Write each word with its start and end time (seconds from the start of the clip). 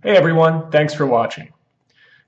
Hey 0.00 0.16
everyone, 0.16 0.70
thanks 0.70 0.94
for 0.94 1.06
watching. 1.06 1.52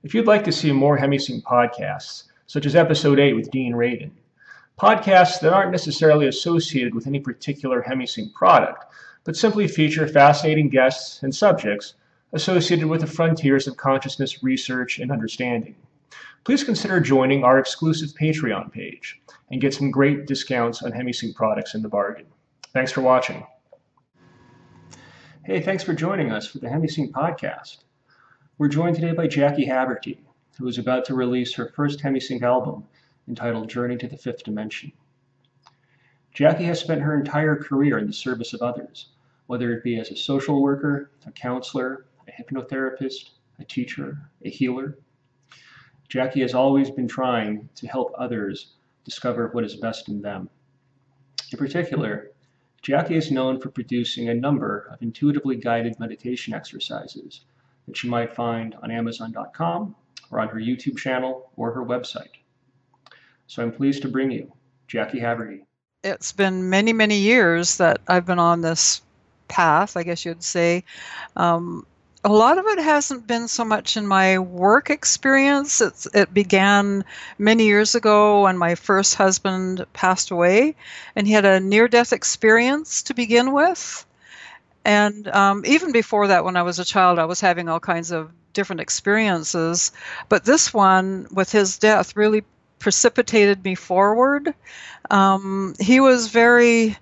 If 0.03 0.13
you'd 0.13 0.27
like 0.27 0.43
to 0.43 0.51
see 0.51 0.73
more 0.73 0.97
HemiSync 0.97 1.41
podcasts, 1.43 2.25
such 2.45 2.65
as 2.65 2.75
Episode 2.75 3.17
8 3.17 3.31
with 3.31 3.49
Dean 3.49 3.71
Radin, 3.71 4.11
podcasts 4.77 5.39
that 5.39 5.53
aren't 5.53 5.71
necessarily 5.71 6.27
associated 6.27 6.93
with 6.93 7.07
any 7.07 7.21
particular 7.21 7.81
HemiSync 7.81 8.33
product, 8.33 8.93
but 9.23 9.37
simply 9.37 9.69
feature 9.69 10.05
fascinating 10.05 10.67
guests 10.67 11.23
and 11.23 11.33
subjects 11.33 11.93
associated 12.33 12.87
with 12.87 12.99
the 12.99 13.07
frontiers 13.07 13.67
of 13.67 13.77
consciousness 13.77 14.43
research 14.43 14.99
and 14.99 15.09
understanding, 15.09 15.75
please 16.43 16.65
consider 16.65 16.99
joining 16.99 17.45
our 17.45 17.57
exclusive 17.57 18.09
Patreon 18.19 18.69
page 18.69 19.21
and 19.49 19.61
get 19.61 19.73
some 19.73 19.91
great 19.91 20.27
discounts 20.27 20.83
on 20.83 20.91
HemiSync 20.91 21.35
products 21.35 21.73
in 21.73 21.81
the 21.81 21.87
bargain. 21.87 22.25
Thanks 22.73 22.91
for 22.91 22.99
watching. 22.99 23.45
Hey, 25.43 25.59
thanks 25.59 25.81
for 25.83 25.95
joining 25.95 26.31
us 26.31 26.45
for 26.45 26.59
the 26.59 26.67
HemiSync 26.67 27.09
podcast. 27.09 27.77
We're 28.59 28.67
joined 28.67 28.93
today 28.93 29.13
by 29.13 29.25
Jackie 29.25 29.65
Haverty, 29.65 30.19
who 30.59 30.67
is 30.67 30.77
about 30.77 31.05
to 31.05 31.15
release 31.15 31.55
her 31.55 31.71
first 31.75 31.99
HemiSync 31.99 32.43
album 32.43 32.85
entitled 33.27 33.67
Journey 33.67 33.97
to 33.97 34.07
the 34.07 34.17
Fifth 34.17 34.43
Dimension. 34.43 34.91
Jackie 36.31 36.65
has 36.65 36.79
spent 36.79 37.01
her 37.01 37.17
entire 37.17 37.55
career 37.55 37.97
in 37.97 38.05
the 38.05 38.13
service 38.13 38.53
of 38.53 38.61
others, 38.61 39.13
whether 39.47 39.73
it 39.73 39.83
be 39.83 39.99
as 39.99 40.11
a 40.11 40.15
social 40.15 40.61
worker, 40.61 41.09
a 41.25 41.31
counselor, 41.31 42.05
a 42.27 42.43
hypnotherapist, 42.43 43.31
a 43.57 43.63
teacher, 43.63 44.19
a 44.45 44.49
healer. 44.51 44.99
Jackie 46.07 46.41
has 46.41 46.53
always 46.53 46.91
been 46.91 47.07
trying 47.07 47.67
to 47.73 47.87
help 47.87 48.13
others 48.15 48.75
discover 49.05 49.47
what 49.53 49.63
is 49.63 49.75
best 49.75 50.07
in 50.07 50.21
them. 50.21 50.51
In 51.51 51.57
particular, 51.57 52.30
Jackie 52.81 53.15
is 53.15 53.31
known 53.31 53.59
for 53.59 53.69
producing 53.69 54.29
a 54.29 54.33
number 54.33 54.89
of 54.91 55.01
intuitively 55.01 55.55
guided 55.55 55.99
meditation 55.99 56.53
exercises 56.53 57.41
that 57.87 58.03
you 58.03 58.09
might 58.09 58.33
find 58.33 58.75
on 58.81 58.89
Amazon.com 58.89 59.95
or 60.31 60.39
on 60.39 60.47
her 60.47 60.59
YouTube 60.59 60.97
channel 60.97 61.51
or 61.57 61.71
her 61.71 61.85
website. 61.85 62.29
So 63.47 63.61
I'm 63.61 63.71
pleased 63.71 64.01
to 64.03 64.07
bring 64.07 64.31
you 64.31 64.51
Jackie 64.87 65.19
Haverty. 65.19 65.61
It's 66.03 66.31
been 66.31 66.69
many, 66.69 66.93
many 66.93 67.17
years 67.17 67.77
that 67.77 67.99
I've 68.07 68.25
been 68.25 68.39
on 68.39 68.61
this 68.61 69.01
path, 69.47 69.95
I 69.95 70.03
guess 70.03 70.25
you'd 70.25 70.41
say. 70.41 70.83
Um, 71.35 71.85
a 72.23 72.29
lot 72.31 72.57
of 72.57 72.65
it 72.67 72.79
hasn't 72.79 73.25
been 73.25 73.47
so 73.47 73.65
much 73.65 73.97
in 73.97 74.05
my 74.05 74.37
work 74.37 74.89
experience. 74.89 75.81
It's, 75.81 76.05
it 76.13 76.33
began 76.33 77.03
many 77.39 77.65
years 77.65 77.95
ago 77.95 78.43
when 78.43 78.57
my 78.57 78.75
first 78.75 79.15
husband 79.15 79.85
passed 79.93 80.29
away, 80.29 80.75
and 81.15 81.25
he 81.25 81.33
had 81.33 81.45
a 81.45 81.59
near 81.59 81.87
death 81.87 82.13
experience 82.13 83.01
to 83.03 83.15
begin 83.15 83.53
with. 83.53 84.05
And 84.85 85.27
um, 85.29 85.63
even 85.65 85.91
before 85.91 86.27
that, 86.27 86.45
when 86.45 86.57
I 86.57 86.63
was 86.63 86.79
a 86.79 86.85
child, 86.85 87.17
I 87.17 87.25
was 87.25 87.41
having 87.41 87.69
all 87.69 87.79
kinds 87.79 88.11
of 88.11 88.31
different 88.53 88.81
experiences. 88.81 89.91
But 90.29 90.45
this 90.45 90.73
one, 90.73 91.27
with 91.31 91.51
his 91.51 91.77
death, 91.79 92.15
really 92.15 92.43
precipitated 92.77 93.63
me 93.63 93.75
forward. 93.75 94.53
Um, 95.09 95.73
he 95.79 95.99
was 95.99 96.27
very 96.27 96.97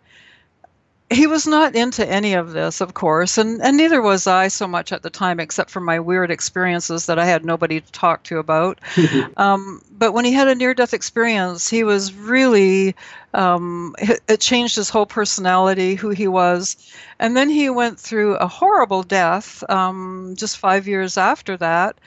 he 1.12 1.26
was 1.26 1.48
not 1.48 1.76
into 1.76 2.08
any 2.08 2.34
of 2.34 2.52
this, 2.52 2.82
of 2.82 2.94
course, 2.94 3.38
and, 3.40 3.62
and 3.62 3.78
neither 3.78 4.02
was 4.02 4.28
I 4.28 4.48
so 4.48 4.68
much 4.68 4.92
at 4.92 5.02
the 5.02 5.10
time, 5.10 5.40
except 5.40 5.72
for 5.72 5.80
my 5.80 6.00
weird 6.00 6.30
experiences 6.30 7.08
that 7.08 7.18
I 7.18 7.26
had 7.26 7.44
nobody 7.44 7.82
to 7.82 7.92
talk 7.92 8.24
to 8.24 8.38
about. 8.38 8.80
um, 9.38 9.82
but 9.92 10.14
when 10.14 10.26
he 10.26 10.32
had 10.32 10.48
a 10.48 10.56
near 10.56 10.76
death 10.76 10.94
experience, 10.94 11.68
he 11.68 11.84
was 11.84 12.14
really, 12.14 12.96
um, 13.34 13.96
it, 14.00 14.40
changed 14.40 14.76
his 14.76 14.90
whole 14.90 15.08
personality, 15.08 15.96
who 15.96 16.10
he 16.10 16.28
was. 16.28 16.78
And 17.18 17.36
then 17.36 17.50
he 17.50 17.72
went 17.72 18.00
through 18.00 18.36
a 18.36 18.48
horrible 18.48 19.02
death 19.02 19.64
um, 19.70 20.36
just 20.38 20.58
five 20.58 20.88
years 20.88 21.18
after 21.18 21.58
that 21.58 21.98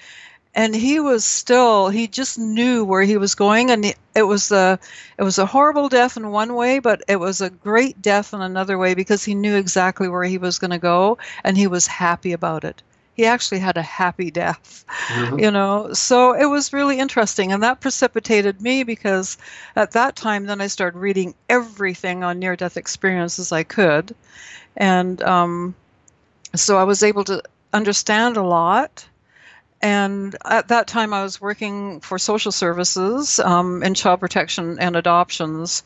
and 0.55 0.75
he 0.75 1.01
was 1.01 1.25
still 1.25 1.89
he 1.89 2.07
just 2.07 2.39
knew 2.39 2.85
where 2.85 3.03
he 3.03 3.17
was 3.17 3.35
going 3.35 3.71
and 3.71 3.95
it 4.15 4.23
was 4.23 4.53
a 4.53 4.79
it 5.19 5.23
was 5.23 5.39
a 5.39 5.47
horrible 5.47 5.89
death 5.89 6.17
in 6.17 6.31
one 6.31 6.55
way 6.55 6.79
but 6.79 7.03
it 7.09 7.17
was 7.17 7.41
a 7.41 7.51
great 7.51 8.01
death 8.03 8.33
in 8.35 8.41
another 8.41 8.79
way 8.79 8.95
because 8.95 9.25
he 9.25 9.35
knew 9.35 9.57
exactly 9.57 10.09
where 10.09 10.25
he 10.25 10.39
was 10.39 10.59
going 10.59 10.71
to 10.71 10.79
go 10.79 11.19
and 11.45 11.57
he 11.57 11.67
was 11.67 11.87
happy 11.87 12.33
about 12.33 12.65
it 12.65 12.83
he 13.15 13.27
actually 13.27 13.59
had 13.59 13.77
a 13.77 13.83
happy 13.83 14.31
death 14.31 14.85
mm-hmm. 15.09 15.39
you 15.39 15.51
know 15.51 15.93
so 15.93 16.33
it 16.33 16.47
was 16.47 16.73
really 16.73 16.99
interesting 16.99 17.53
and 17.53 17.63
that 17.63 17.81
precipitated 17.81 18.61
me 18.61 18.83
because 18.83 19.39
at 19.77 19.93
that 19.93 20.17
time 20.17 20.47
then 20.47 20.61
i 20.61 20.67
started 20.67 20.99
reading 20.99 21.35
everything 21.49 22.23
on 22.25 22.39
near 22.39 22.57
death 22.57 22.77
experiences 22.77 23.53
i 23.53 23.63
could 23.63 24.15
and 24.77 25.23
um, 25.23 25.75
so 26.55 26.79
i 26.79 26.85
was 26.85 27.03
able 27.03 27.25
to 27.25 27.43
understand 27.73 28.37
a 28.37 28.43
lot 28.43 29.07
and 29.83 30.37
at 30.45 30.69
that 30.69 30.87
time, 30.87 31.13
I 31.13 31.25
was 31.25 31.41
working 31.41 31.99
for 32.01 32.17
social 32.17 32.53
services 32.53 33.41
um, 33.41 33.83
in 33.83 33.95
child 33.95 34.21
protection 34.21 34.79
and 34.79 34.95
adoptions. 34.95 35.83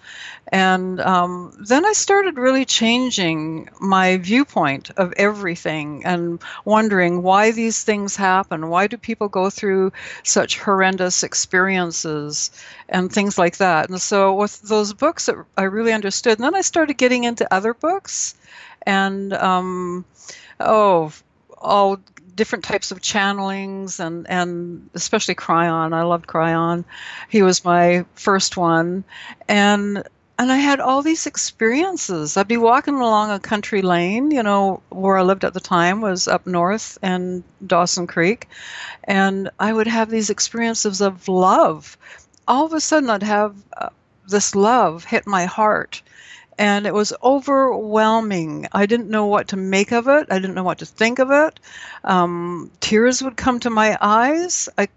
And 0.48 1.00
um, 1.00 1.56
then 1.66 1.86
I 1.86 1.94
started 1.94 2.36
really 2.36 2.66
changing 2.66 3.70
my 3.80 4.18
viewpoint 4.18 4.90
of 4.98 5.14
everything 5.16 6.04
and 6.04 6.40
wondering 6.66 7.22
why 7.22 7.52
these 7.52 7.84
things 7.84 8.14
happen. 8.16 8.68
Why 8.68 8.86
do 8.86 8.98
people 8.98 9.28
go 9.28 9.48
through 9.48 9.92
such 10.24 10.60
horrendous 10.60 11.22
experiences 11.22 12.50
and 12.90 13.10
things 13.10 13.38
like 13.38 13.56
that? 13.56 13.88
And 13.88 13.98
so, 13.98 14.34
with 14.34 14.60
those 14.60 14.92
books, 14.92 15.30
I 15.56 15.62
really 15.62 15.94
understood. 15.94 16.38
And 16.38 16.44
then 16.44 16.54
I 16.54 16.60
started 16.60 16.98
getting 16.98 17.24
into 17.24 17.52
other 17.52 17.72
books. 17.72 18.34
And 18.82 19.32
um, 19.32 20.04
oh, 20.60 21.12
all 21.58 21.98
different 22.36 22.64
types 22.64 22.90
of 22.90 23.00
channelings 23.00 23.98
and 23.98 24.26
and 24.28 24.88
especially 24.94 25.34
Kryon. 25.34 25.94
I 25.94 26.02
loved 26.02 26.26
Kryon. 26.26 26.84
He 27.28 27.42
was 27.42 27.64
my 27.64 28.04
first 28.14 28.56
one, 28.56 29.04
and 29.48 30.04
and 30.38 30.52
I 30.52 30.56
had 30.56 30.80
all 30.80 31.02
these 31.02 31.26
experiences. 31.26 32.36
I'd 32.36 32.46
be 32.46 32.58
walking 32.58 32.94
along 32.94 33.30
a 33.30 33.40
country 33.40 33.80
lane, 33.80 34.30
you 34.30 34.42
know, 34.42 34.82
where 34.90 35.16
I 35.16 35.22
lived 35.22 35.44
at 35.44 35.54
the 35.54 35.60
time 35.60 36.02
was 36.02 36.28
up 36.28 36.46
north 36.46 36.98
and 37.00 37.42
Dawson 37.66 38.06
Creek, 38.06 38.48
and 39.04 39.50
I 39.58 39.72
would 39.72 39.86
have 39.86 40.10
these 40.10 40.28
experiences 40.28 41.00
of 41.00 41.26
love. 41.26 41.96
All 42.46 42.66
of 42.66 42.74
a 42.74 42.80
sudden, 42.80 43.10
I'd 43.10 43.22
have 43.22 43.56
uh, 43.76 43.88
this 44.28 44.54
love 44.54 45.04
hit 45.04 45.26
my 45.26 45.46
heart 45.46 46.02
and 46.58 46.86
it 46.86 46.94
was 46.94 47.12
overwhelming. 47.22 48.66
I 48.72 48.86
didn't 48.86 49.10
know 49.10 49.26
what 49.26 49.48
to 49.48 49.56
make 49.56 49.92
of 49.92 50.08
it. 50.08 50.26
I 50.30 50.38
didn't 50.38 50.54
know 50.54 50.64
what 50.64 50.78
to 50.78 50.86
think 50.86 51.18
of 51.18 51.30
it. 51.30 51.60
Um, 52.04 52.70
tears 52.80 53.22
would 53.22 53.36
come 53.36 53.60
to 53.60 53.70
my 53.70 53.98
eyes. 54.00 54.68
I, 54.78 54.88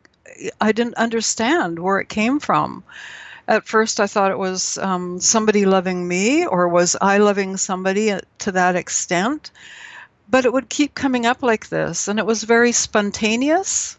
I 0.62 0.72
didn't 0.72 0.96
understand 0.96 1.80
where 1.80 2.00
it 2.00 2.10
came 2.10 2.40
from. 2.40 2.84
At 3.48 3.68
first, 3.68 4.00
I 4.00 4.08
thought 4.08 4.32
it 4.32 4.38
was 4.38 4.78
um, 4.78 5.20
somebody 5.20 5.66
loving 5.66 6.08
me, 6.08 6.46
or 6.46 6.68
was 6.68 6.96
I 7.02 7.18
loving 7.18 7.58
somebody 7.58 8.14
to 8.40 8.52
that 8.52 8.76
extent? 8.76 9.52
But 10.30 10.46
it 10.46 10.54
would 10.54 10.70
keep 10.70 10.94
coming 10.94 11.26
up 11.26 11.42
like 11.42 11.70
this, 11.70 12.08
and 12.08 12.20
it 12.20 12.26
was 12.26 12.44
very 12.44 12.72
spontaneous. 12.72 13.98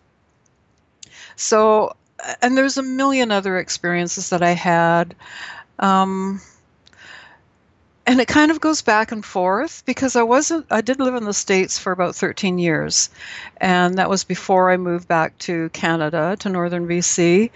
So, 1.34 1.96
and 2.40 2.56
there's 2.56 2.78
a 2.78 2.82
million 2.82 3.32
other 3.32 3.58
experiences 3.58 4.30
that 4.30 4.42
I 4.42 4.52
had. 4.52 5.16
Um, 5.80 6.40
and 8.06 8.20
it 8.20 8.28
kind 8.28 8.50
of 8.50 8.60
goes 8.60 8.82
back 8.82 9.12
and 9.12 9.24
forth 9.24 9.84
because 9.84 10.16
I 10.16 10.22
wasn't 10.22 10.66
I 10.70 10.80
did 10.80 10.98
live 11.00 11.14
in 11.14 11.24
the 11.24 11.34
states 11.34 11.78
for 11.78 11.92
about 11.92 12.16
13 12.16 12.58
years. 12.58 13.10
And 13.58 13.98
that 13.98 14.10
was 14.10 14.24
before 14.24 14.70
I 14.70 14.76
moved 14.76 15.06
back 15.06 15.36
to 15.38 15.68
Canada 15.70 16.36
to 16.40 16.48
northern 16.48 16.88
BC 16.88 17.50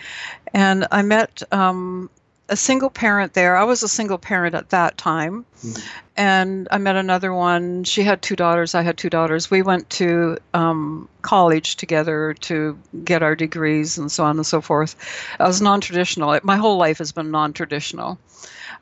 and 0.53 0.87
I 0.91 1.03
met 1.03 1.43
um, 1.53 2.11
a 2.49 2.57
single 2.57 2.91
parent 2.91 3.33
there. 3.33 3.57
I 3.57 3.65
was 3.65 3.83
a 3.83 3.89
single 3.89 4.19
parent 4.19 4.55
at 4.55 4.71
that 4.71 4.99
time. 4.99 5.45
Mm-hmm. 5.65 5.81
and 6.17 6.69
I 6.71 6.77
met 6.77 6.97
another 6.97 7.33
one. 7.33 7.85
She 7.85 8.03
had 8.03 8.21
two 8.21 8.37
daughters. 8.37 8.75
I 8.75 8.83
had 8.83 8.99
two 8.99 9.09
daughters. 9.09 9.51
We 9.51 9.63
went 9.63 9.89
to 9.91 10.37
um, 10.53 11.09
college 11.23 11.77
together 11.77 12.35
to 12.43 12.79
get 13.03 13.23
our 13.23 13.35
degrees 13.35 13.97
and 13.97 14.13
so 14.13 14.25
on 14.25 14.37
and 14.37 14.47
so 14.47 14.61
forth. 14.61 14.95
I 15.41 15.47
was 15.47 15.63
non-traditional. 15.63 16.39
My 16.43 16.57
whole 16.57 16.77
life 16.77 16.99
has 16.99 17.13
been 17.13 17.31
non-traditional. 17.31 18.19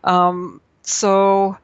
Um, 0.02 0.60
so 0.82 1.56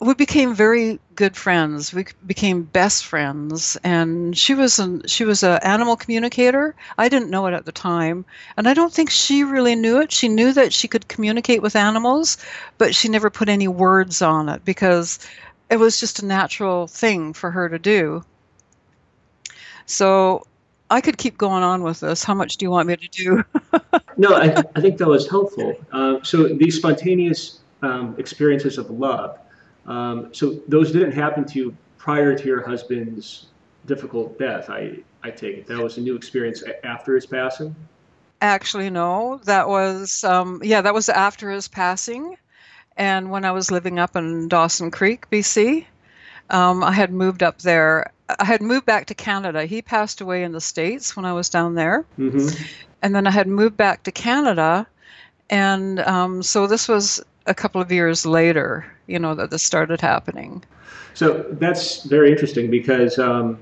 we 0.00 0.14
became 0.14 0.54
very 0.54 1.00
good 1.16 1.36
friends. 1.36 1.92
We 1.92 2.06
became 2.26 2.62
best 2.62 3.04
friends, 3.04 3.76
and 3.82 4.38
she 4.38 4.54
was 4.54 4.78
an 4.78 5.02
she 5.06 5.24
was 5.24 5.42
an 5.42 5.58
animal 5.62 5.96
communicator. 5.96 6.74
I 6.98 7.08
didn't 7.08 7.30
know 7.30 7.46
it 7.46 7.54
at 7.54 7.64
the 7.64 7.72
time, 7.72 8.24
and 8.56 8.68
I 8.68 8.74
don't 8.74 8.92
think 8.92 9.10
she 9.10 9.42
really 9.42 9.74
knew 9.74 10.00
it. 10.00 10.12
She 10.12 10.28
knew 10.28 10.52
that 10.52 10.72
she 10.72 10.86
could 10.86 11.08
communicate 11.08 11.62
with 11.62 11.74
animals, 11.74 12.38
but 12.78 12.94
she 12.94 13.08
never 13.08 13.30
put 13.30 13.48
any 13.48 13.66
words 13.66 14.22
on 14.22 14.48
it 14.48 14.64
because 14.64 15.18
it 15.68 15.78
was 15.78 15.98
just 15.98 16.22
a 16.22 16.26
natural 16.26 16.86
thing 16.86 17.32
for 17.32 17.50
her 17.50 17.68
to 17.68 17.78
do. 17.78 18.24
So 19.86 20.46
I 20.90 21.00
could 21.00 21.18
keep 21.18 21.36
going 21.36 21.64
on 21.64 21.82
with 21.82 22.00
this. 22.00 22.22
How 22.22 22.34
much 22.34 22.56
do 22.56 22.64
you 22.64 22.70
want 22.70 22.86
me 22.86 22.96
to 22.96 23.08
do? 23.08 23.44
no, 24.16 24.34
I, 24.34 24.62
I 24.76 24.80
think 24.80 24.98
that 24.98 25.08
was 25.08 25.28
helpful. 25.28 25.74
Uh, 25.92 26.22
so 26.22 26.48
these 26.48 26.76
spontaneous 26.76 27.60
um, 27.82 28.14
experiences 28.18 28.78
of 28.78 28.90
love. 28.90 29.38
Um, 29.86 30.32
so 30.34 30.60
those 30.68 30.92
didn't 30.92 31.12
happen 31.12 31.44
to 31.46 31.58
you 31.58 31.76
prior 31.96 32.36
to 32.36 32.46
your 32.46 32.66
husband's 32.66 33.46
difficult 33.86 34.38
death. 34.38 34.70
I 34.70 34.98
I 35.22 35.30
take 35.30 35.58
it 35.58 35.66
that 35.66 35.78
was 35.78 35.96
a 35.96 36.00
new 36.00 36.14
experience 36.14 36.62
after 36.84 37.14
his 37.14 37.26
passing. 37.26 37.74
Actually, 38.40 38.90
no. 38.90 39.40
That 39.44 39.68
was 39.68 40.22
um, 40.24 40.60
yeah, 40.62 40.82
that 40.82 40.94
was 40.94 41.08
after 41.08 41.50
his 41.50 41.68
passing, 41.68 42.36
and 42.96 43.30
when 43.30 43.44
I 43.44 43.52
was 43.52 43.70
living 43.70 43.98
up 43.98 44.16
in 44.16 44.48
Dawson 44.48 44.90
Creek, 44.90 45.28
BC. 45.30 45.86
Um, 46.50 46.82
I 46.82 46.92
had 46.92 47.12
moved 47.12 47.42
up 47.42 47.58
there. 47.58 48.12
I 48.38 48.44
had 48.44 48.62
moved 48.62 48.86
back 48.86 49.06
to 49.06 49.14
Canada. 49.14 49.66
He 49.66 49.82
passed 49.82 50.20
away 50.20 50.42
in 50.42 50.52
the 50.52 50.60
States 50.60 51.16
when 51.16 51.24
I 51.24 51.32
was 51.32 51.50
down 51.50 51.74
there. 51.74 52.04
Mm-hmm. 52.18 52.62
And 53.02 53.14
then 53.14 53.26
I 53.26 53.30
had 53.30 53.46
moved 53.46 53.76
back 53.76 54.04
to 54.04 54.12
Canada. 54.12 54.86
And 55.50 56.00
um, 56.00 56.42
so 56.42 56.66
this 56.66 56.88
was 56.88 57.22
a 57.48 57.54
couple 57.54 57.80
of 57.80 57.90
years 57.90 58.24
later, 58.26 58.86
you 59.06 59.18
know, 59.18 59.34
that 59.34 59.50
this 59.50 59.62
started 59.62 60.00
happening. 60.00 60.62
So 61.14 61.44
that's 61.52 62.04
very 62.04 62.30
interesting 62.30 62.70
because 62.70 63.18
um, 63.18 63.58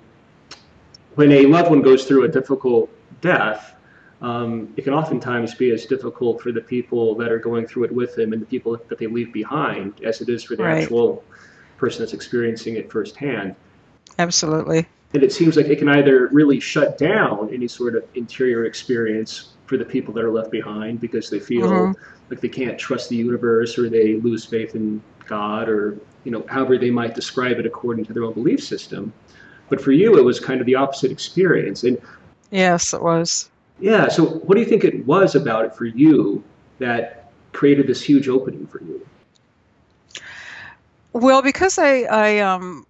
when 1.14 1.32
a 1.32 1.46
loved 1.46 1.70
one 1.70 1.80
goes 1.80 2.04
through 2.04 2.24
a 2.24 2.28
difficult 2.28 2.90
death, 3.20 3.74
um, 4.20 4.72
it 4.76 4.82
can 4.82 4.92
oftentimes 4.92 5.54
be 5.54 5.70
as 5.70 5.86
difficult 5.86 6.42
for 6.42 6.52
the 6.52 6.60
people 6.60 7.14
that 7.16 7.30
are 7.30 7.38
going 7.38 7.66
through 7.66 7.84
it 7.84 7.92
with 7.92 8.14
them 8.16 8.32
and 8.32 8.42
the 8.42 8.46
people 8.46 8.76
that 8.88 8.98
they 8.98 9.06
leave 9.06 9.32
behind 9.32 10.02
as 10.04 10.20
it 10.20 10.28
is 10.28 10.42
for 10.42 10.56
the 10.56 10.64
right. 10.64 10.82
actual 10.82 11.22
person 11.76 12.00
that's 12.00 12.12
experiencing 12.12 12.76
it 12.76 12.90
firsthand. 12.90 13.54
Absolutely. 14.18 14.86
And 15.14 15.22
it 15.22 15.32
seems 15.32 15.56
like 15.56 15.66
it 15.66 15.78
can 15.78 15.88
either 15.88 16.28
really 16.28 16.60
shut 16.60 16.98
down 16.98 17.50
any 17.52 17.68
sort 17.68 17.94
of 17.94 18.04
interior 18.14 18.64
experience 18.64 19.56
for 19.66 19.76
the 19.76 19.84
people 19.84 20.14
that 20.14 20.24
are 20.24 20.30
left 20.30 20.50
behind 20.50 21.00
because 21.00 21.28
they 21.28 21.40
feel 21.40 21.68
mm-hmm. 21.68 22.02
like 22.30 22.40
they 22.40 22.48
can't 22.48 22.78
trust 22.78 23.08
the 23.08 23.16
universe 23.16 23.78
or 23.78 23.88
they 23.88 24.14
lose 24.14 24.44
faith 24.44 24.74
in 24.74 25.02
God 25.26 25.68
or 25.68 25.98
you 26.24 26.30
know 26.30 26.44
however 26.48 26.78
they 26.78 26.90
might 26.90 27.14
describe 27.14 27.58
it 27.58 27.66
according 27.66 28.04
to 28.06 28.12
their 28.12 28.24
own 28.24 28.32
belief 28.32 28.62
system. 28.62 29.12
But 29.68 29.80
for 29.80 29.92
you, 29.92 30.16
it 30.16 30.24
was 30.24 30.38
kind 30.38 30.60
of 30.60 30.66
the 30.66 30.76
opposite 30.76 31.10
experience. 31.10 31.82
And 31.82 32.00
yes, 32.50 32.94
it 32.94 33.02
was. 33.02 33.50
Yeah. 33.80 34.08
So, 34.08 34.24
what 34.24 34.54
do 34.54 34.60
you 34.60 34.66
think 34.66 34.84
it 34.84 35.04
was 35.06 35.34
about 35.34 35.64
it 35.64 35.74
for 35.74 35.86
you 35.86 36.42
that 36.78 37.30
created 37.52 37.86
this 37.86 38.00
huge 38.00 38.28
opening 38.28 38.66
for 38.66 38.80
you? 38.82 39.06
Well, 41.12 41.42
because 41.42 41.78
I, 41.78 42.02
I 42.02 42.38
um, 42.40 42.86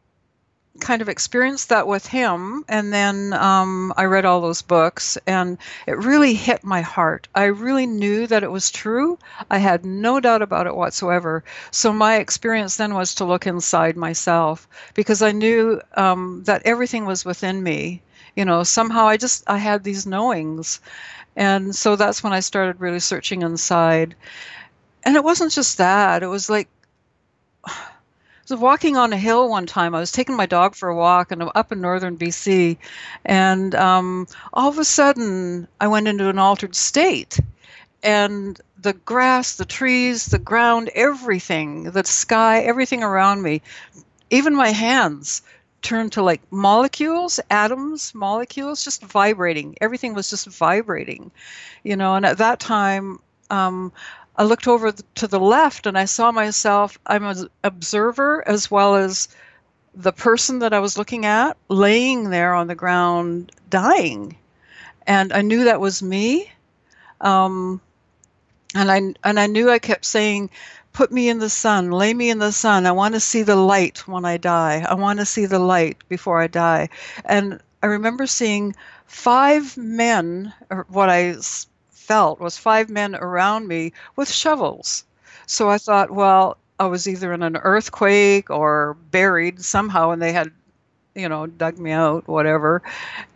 kind 0.80 1.02
of 1.02 1.08
experienced 1.08 1.68
that 1.70 1.86
with 1.86 2.06
him, 2.06 2.64
and 2.68 2.92
then 2.92 3.32
um, 3.32 3.92
I 3.96 4.04
read 4.04 4.24
all 4.24 4.40
those 4.40 4.62
books, 4.62 5.18
and 5.26 5.58
it 5.86 5.98
really 5.98 6.34
hit 6.34 6.64
my 6.64 6.80
heart. 6.80 7.28
I 7.34 7.44
really 7.44 7.86
knew 7.86 8.26
that 8.26 8.42
it 8.42 8.50
was 8.50 8.70
true. 8.70 9.18
I 9.50 9.58
had 9.58 9.84
no 9.84 10.20
doubt 10.20 10.42
about 10.42 10.66
it 10.66 10.76
whatsoever. 10.76 11.44
So 11.70 11.92
my 11.92 12.16
experience 12.16 12.76
then 12.76 12.94
was 12.94 13.14
to 13.16 13.24
look 13.24 13.46
inside 13.46 13.96
myself 13.96 14.68
because 14.94 15.22
I 15.22 15.32
knew 15.32 15.80
um, 15.96 16.42
that 16.44 16.62
everything 16.64 17.06
was 17.06 17.24
within 17.24 17.62
me. 17.62 18.02
You 18.34 18.44
know, 18.44 18.62
somehow 18.62 19.06
I 19.08 19.16
just 19.16 19.44
I 19.46 19.58
had 19.58 19.82
these 19.82 20.06
knowings, 20.06 20.80
and 21.36 21.74
so 21.74 21.96
that's 21.96 22.22
when 22.22 22.32
I 22.32 22.40
started 22.40 22.80
really 22.80 23.00
searching 23.00 23.42
inside. 23.42 24.14
And 25.04 25.16
it 25.16 25.24
wasn't 25.24 25.52
just 25.52 25.78
that; 25.78 26.22
it 26.22 26.26
was 26.26 26.50
like 26.50 26.68
was 28.48 28.60
walking 28.60 28.96
on 28.96 29.12
a 29.12 29.16
hill 29.16 29.48
one 29.48 29.66
time. 29.66 29.94
I 29.94 30.00
was 30.00 30.12
taking 30.12 30.36
my 30.36 30.46
dog 30.46 30.74
for 30.74 30.88
a 30.88 30.96
walk, 30.96 31.32
and 31.32 31.42
I'm 31.42 31.50
up 31.54 31.72
in 31.72 31.80
northern 31.80 32.16
BC, 32.16 32.76
and 33.24 33.74
um, 33.74 34.26
all 34.52 34.68
of 34.68 34.78
a 34.78 34.84
sudden 34.84 35.68
I 35.80 35.88
went 35.88 36.08
into 36.08 36.28
an 36.28 36.38
altered 36.38 36.74
state, 36.74 37.38
and 38.02 38.60
the 38.80 38.92
grass, 38.92 39.56
the 39.56 39.64
trees, 39.64 40.26
the 40.26 40.38
ground, 40.38 40.90
everything, 40.94 41.84
the 41.84 42.04
sky, 42.04 42.60
everything 42.60 43.02
around 43.02 43.42
me, 43.42 43.62
even 44.30 44.54
my 44.54 44.70
hands 44.70 45.42
turned 45.82 46.12
to 46.12 46.22
like 46.22 46.40
molecules, 46.50 47.38
atoms, 47.50 48.14
molecules, 48.14 48.84
just 48.84 49.02
vibrating. 49.02 49.76
Everything 49.80 50.14
was 50.14 50.28
just 50.28 50.46
vibrating, 50.46 51.30
you 51.84 51.96
know. 51.96 52.14
And 52.14 52.26
at 52.26 52.38
that 52.38 52.60
time, 52.60 53.20
um, 53.50 53.92
I 54.38 54.44
looked 54.44 54.68
over 54.68 54.92
to 54.92 55.26
the 55.26 55.40
left 55.40 55.86
and 55.86 55.96
I 55.96 56.04
saw 56.04 56.30
myself, 56.30 56.98
I'm 57.06 57.24
an 57.24 57.48
observer 57.64 58.46
as 58.46 58.70
well 58.70 58.96
as 58.96 59.28
the 59.94 60.12
person 60.12 60.58
that 60.58 60.74
I 60.74 60.80
was 60.80 60.98
looking 60.98 61.24
at 61.24 61.56
laying 61.68 62.28
there 62.28 62.54
on 62.54 62.66
the 62.66 62.74
ground 62.74 63.52
dying. 63.70 64.36
And 65.06 65.32
I 65.32 65.40
knew 65.40 65.64
that 65.64 65.80
was 65.80 66.02
me. 66.02 66.52
Um, 67.20 67.80
and 68.74 68.90
I 68.90 69.00
and 69.24 69.40
I 69.40 69.46
knew 69.46 69.70
I 69.70 69.78
kept 69.78 70.04
saying, 70.04 70.50
"Put 70.92 71.10
me 71.10 71.30
in 71.30 71.38
the 71.38 71.48
sun, 71.48 71.90
lay 71.90 72.12
me 72.12 72.28
in 72.28 72.38
the 72.38 72.52
sun. 72.52 72.84
I 72.84 72.92
want 72.92 73.14
to 73.14 73.20
see 73.20 73.42
the 73.42 73.56
light 73.56 74.06
when 74.06 74.26
I 74.26 74.36
die. 74.36 74.84
I 74.86 74.94
want 74.94 75.18
to 75.18 75.24
see 75.24 75.46
the 75.46 75.58
light 75.58 75.96
before 76.10 76.42
I 76.42 76.46
die." 76.46 76.90
And 77.24 77.60
I 77.82 77.86
remember 77.86 78.26
seeing 78.26 78.74
five 79.06 79.78
men, 79.78 80.52
or 80.68 80.84
what 80.90 81.08
I 81.08 81.36
felt 82.06 82.40
was 82.40 82.56
five 82.56 82.88
men 82.88 83.16
around 83.16 83.66
me 83.66 83.92
with 84.14 84.30
shovels. 84.30 85.04
So 85.46 85.68
I 85.68 85.78
thought, 85.78 86.10
well, 86.10 86.56
I 86.78 86.86
was 86.86 87.08
either 87.08 87.32
in 87.32 87.42
an 87.42 87.56
earthquake 87.56 88.50
or 88.50 88.96
buried 89.10 89.64
somehow, 89.64 90.10
and 90.10 90.22
they 90.22 90.32
had, 90.32 90.50
you 91.14 91.28
know, 91.28 91.46
dug 91.46 91.78
me 91.78 91.90
out, 91.90 92.28
whatever. 92.28 92.82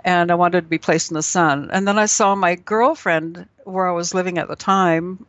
And 0.05 0.31
I 0.31 0.35
wanted 0.37 0.63
to 0.63 0.69
be 0.69 0.79
placed 0.79 1.11
in 1.11 1.15
the 1.15 1.23
sun. 1.23 1.71
And 1.73 1.87
then 1.89 1.99
I 1.99 2.07
saw 2.07 2.35
my 2.35 2.55
girlfriend 2.55 3.47
where 3.65 3.89
I 3.89 3.93
was 3.93 4.15
living 4.15 4.39
at 4.39 4.49
the 4.49 4.57
time, 4.57 5.27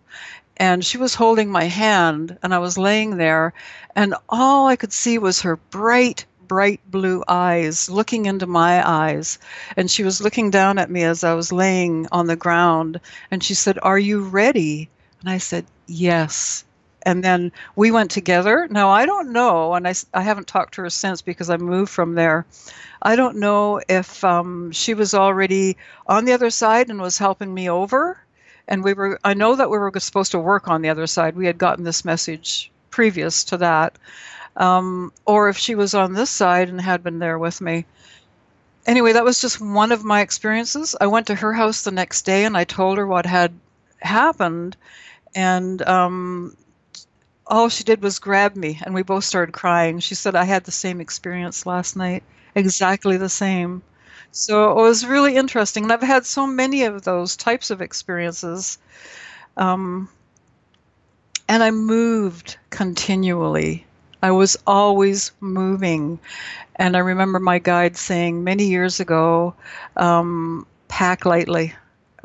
and 0.58 0.86
she 0.86 0.98
was 0.98 1.16
holding 1.16 1.50
my 1.50 1.64
hand, 1.64 2.38
and 2.44 2.54
I 2.54 2.60
was 2.60 2.78
laying 2.78 3.18
there, 3.18 3.54
and 3.96 4.14
all 4.30 4.68
I 4.68 4.76
could 4.76 4.94
see 4.94 5.18
was 5.18 5.42
her 5.42 5.56
bright 5.56 6.26
bright 6.52 6.82
blue 6.92 7.24
eyes 7.30 7.90
looking 7.90 8.26
into 8.26 8.46
my 8.46 8.86
eyes. 8.86 9.40
And 9.78 9.90
she 9.90 10.04
was 10.04 10.20
looking 10.20 10.50
down 10.50 10.80
at 10.80 10.92
me 10.92 11.02
as 11.04 11.24
I 11.24 11.34
was 11.34 11.54
laying 11.54 12.10
on 12.12 12.28
the 12.28 12.36
ground. 12.36 13.00
And 13.32 13.42
she 13.42 13.54
said, 13.54 13.80
Are 13.82 13.98
you 13.98 14.24
ready? 14.24 14.90
And 15.22 15.30
I 15.30 15.38
said, 15.38 15.66
Yes. 15.88 16.66
And 17.04 17.24
then 17.24 17.54
we 17.78 17.90
went 17.90 18.12
together. 18.12 18.68
Now, 18.70 18.90
I 18.90 19.06
don't 19.06 19.32
know, 19.32 19.76
and 19.76 19.88
I, 19.88 19.94
I 20.14 20.24
haven't 20.24 20.48
talked 20.48 20.74
to 20.74 20.82
her 20.82 20.90
since 20.90 21.22
because 21.22 21.50
I 21.50 21.56
moved 21.56 21.90
from 21.90 22.16
there. 22.16 22.46
I 23.02 23.16
don't 23.16 23.38
know 23.38 23.80
if 23.88 24.22
um, 24.26 24.74
she 24.74 24.94
was 24.94 25.14
already 25.14 25.78
on 26.06 26.26
the 26.26 26.34
other 26.34 26.50
side 26.50 26.90
and 26.90 27.00
was 27.00 27.18
helping 27.18 27.54
me 27.54 27.70
over. 27.70 28.20
And 28.68 28.84
we 28.84 28.94
were, 28.94 29.18
I 29.24 29.36
know 29.36 29.56
that 29.56 29.70
we 29.70 29.78
were 29.78 29.94
supposed 30.00 30.34
to 30.34 30.40
work 30.40 30.68
on 30.68 30.82
the 30.82 30.90
other 30.90 31.08
side. 31.08 31.38
We 31.38 31.46
had 31.46 31.58
gotten 31.58 31.86
this 31.86 32.04
message 32.04 32.70
previous 32.90 33.46
to 33.46 33.58
that 33.58 33.98
um, 34.56 35.12
or 35.26 35.50
if 35.50 35.58
she 35.58 35.76
was 35.76 35.94
on 35.94 36.14
this 36.14 36.30
side 36.30 36.70
and 36.70 36.80
had 36.80 37.04
been 37.04 37.20
there 37.20 37.40
with 37.40 37.62
me. 37.62 37.86
Anyway, 38.86 39.14
that 39.14 39.24
was 39.24 39.40
just 39.40 39.62
one 39.62 39.92
of 39.92 40.04
my 40.04 40.22
experiences. 40.22 40.96
I 41.00 41.08
went 41.08 41.28
to 41.28 41.36
her 41.36 41.54
house 41.54 41.84
the 41.84 41.92
next 41.92 42.24
day 42.24 42.46
and 42.46 42.58
I 42.58 42.64
told 42.64 42.98
her 42.98 43.06
what 43.06 43.26
had 43.26 43.54
happened, 44.00 44.76
and 45.36 45.82
um, 45.84 46.58
all 47.46 47.70
she 47.70 47.84
did 47.84 48.02
was 48.02 48.20
grab 48.20 48.56
me, 48.56 48.80
and 48.84 48.96
we 48.96 49.04
both 49.04 49.24
started 49.24 49.52
crying. 49.52 50.00
She 50.00 50.16
said, 50.16 50.36
I 50.36 50.46
had 50.46 50.64
the 50.64 50.72
same 50.72 51.02
experience 51.02 51.66
last 51.66 51.96
night, 51.96 52.24
exactly 52.56 53.18
the 53.18 53.30
same. 53.30 53.84
So 54.32 54.72
it 54.72 54.82
was 54.82 55.06
really 55.06 55.36
interesting. 55.36 55.84
And 55.84 55.92
I've 55.92 56.02
had 56.02 56.26
so 56.26 56.48
many 56.48 56.84
of 56.84 57.04
those 57.04 57.36
types 57.36 57.70
of 57.70 57.82
experiences. 57.82 58.78
Um, 59.58 60.08
and 61.50 61.62
I 61.62 61.72
moved 61.72 62.58
continually. 62.70 63.86
I 64.22 64.32
was 64.32 64.58
always 64.68 65.32
moving. 65.42 66.20
And 66.76 66.96
I 66.96 67.00
remember 67.00 67.40
my 67.40 67.60
guide 67.60 67.98
saying 67.98 68.44
many 68.44 68.66
years 68.66 69.00
ago, 69.00 69.56
um, 69.98 70.66
pack 70.88 71.26
lightly, 71.26 71.74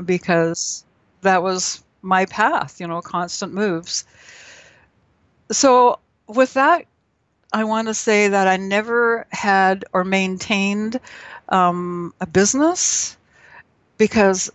because 0.05 0.85
that 1.23 1.43
was 1.43 1.83
my 2.03 2.27
path, 2.27 2.81
you 2.81 2.87
know, 2.87 3.01
constant 3.03 3.53
moves. 3.55 4.05
So, 5.51 5.99
with 6.29 6.55
that, 6.55 6.87
I 7.53 7.65
want 7.65 7.89
to 7.89 7.95
say 7.95 8.29
that 8.29 8.49
I 8.49 8.57
never 8.57 9.27
had 9.31 9.85
or 9.93 10.05
maintained 10.05 11.01
um, 11.49 12.13
a 12.21 12.27
business 12.27 13.17
because 13.99 14.51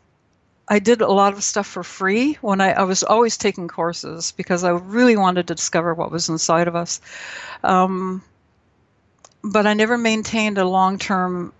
I 0.72 0.80
did 0.80 1.02
a 1.02 1.12
lot 1.12 1.34
of 1.34 1.44
stuff 1.44 1.68
for 1.68 1.84
free 1.84 2.38
when 2.40 2.62
I, 2.62 2.72
I, 2.72 2.84
was 2.84 3.04
always 3.04 3.36
taking 3.36 3.68
courses 3.68 4.32
because 4.32 4.64
I 4.64 4.70
really 4.70 5.18
wanted 5.18 5.48
to 5.48 5.56
discover 5.56 5.94
what 5.94 6.14
was 6.14 6.30
inside 6.30 6.70
of 6.70 6.78
us. 6.78 7.02
Um, 7.62 8.24
but 9.44 9.68
I 9.68 9.74
never 9.74 9.98
maintained 9.98 10.58
a 10.58 10.64
long 10.64 10.98
term 10.98 11.52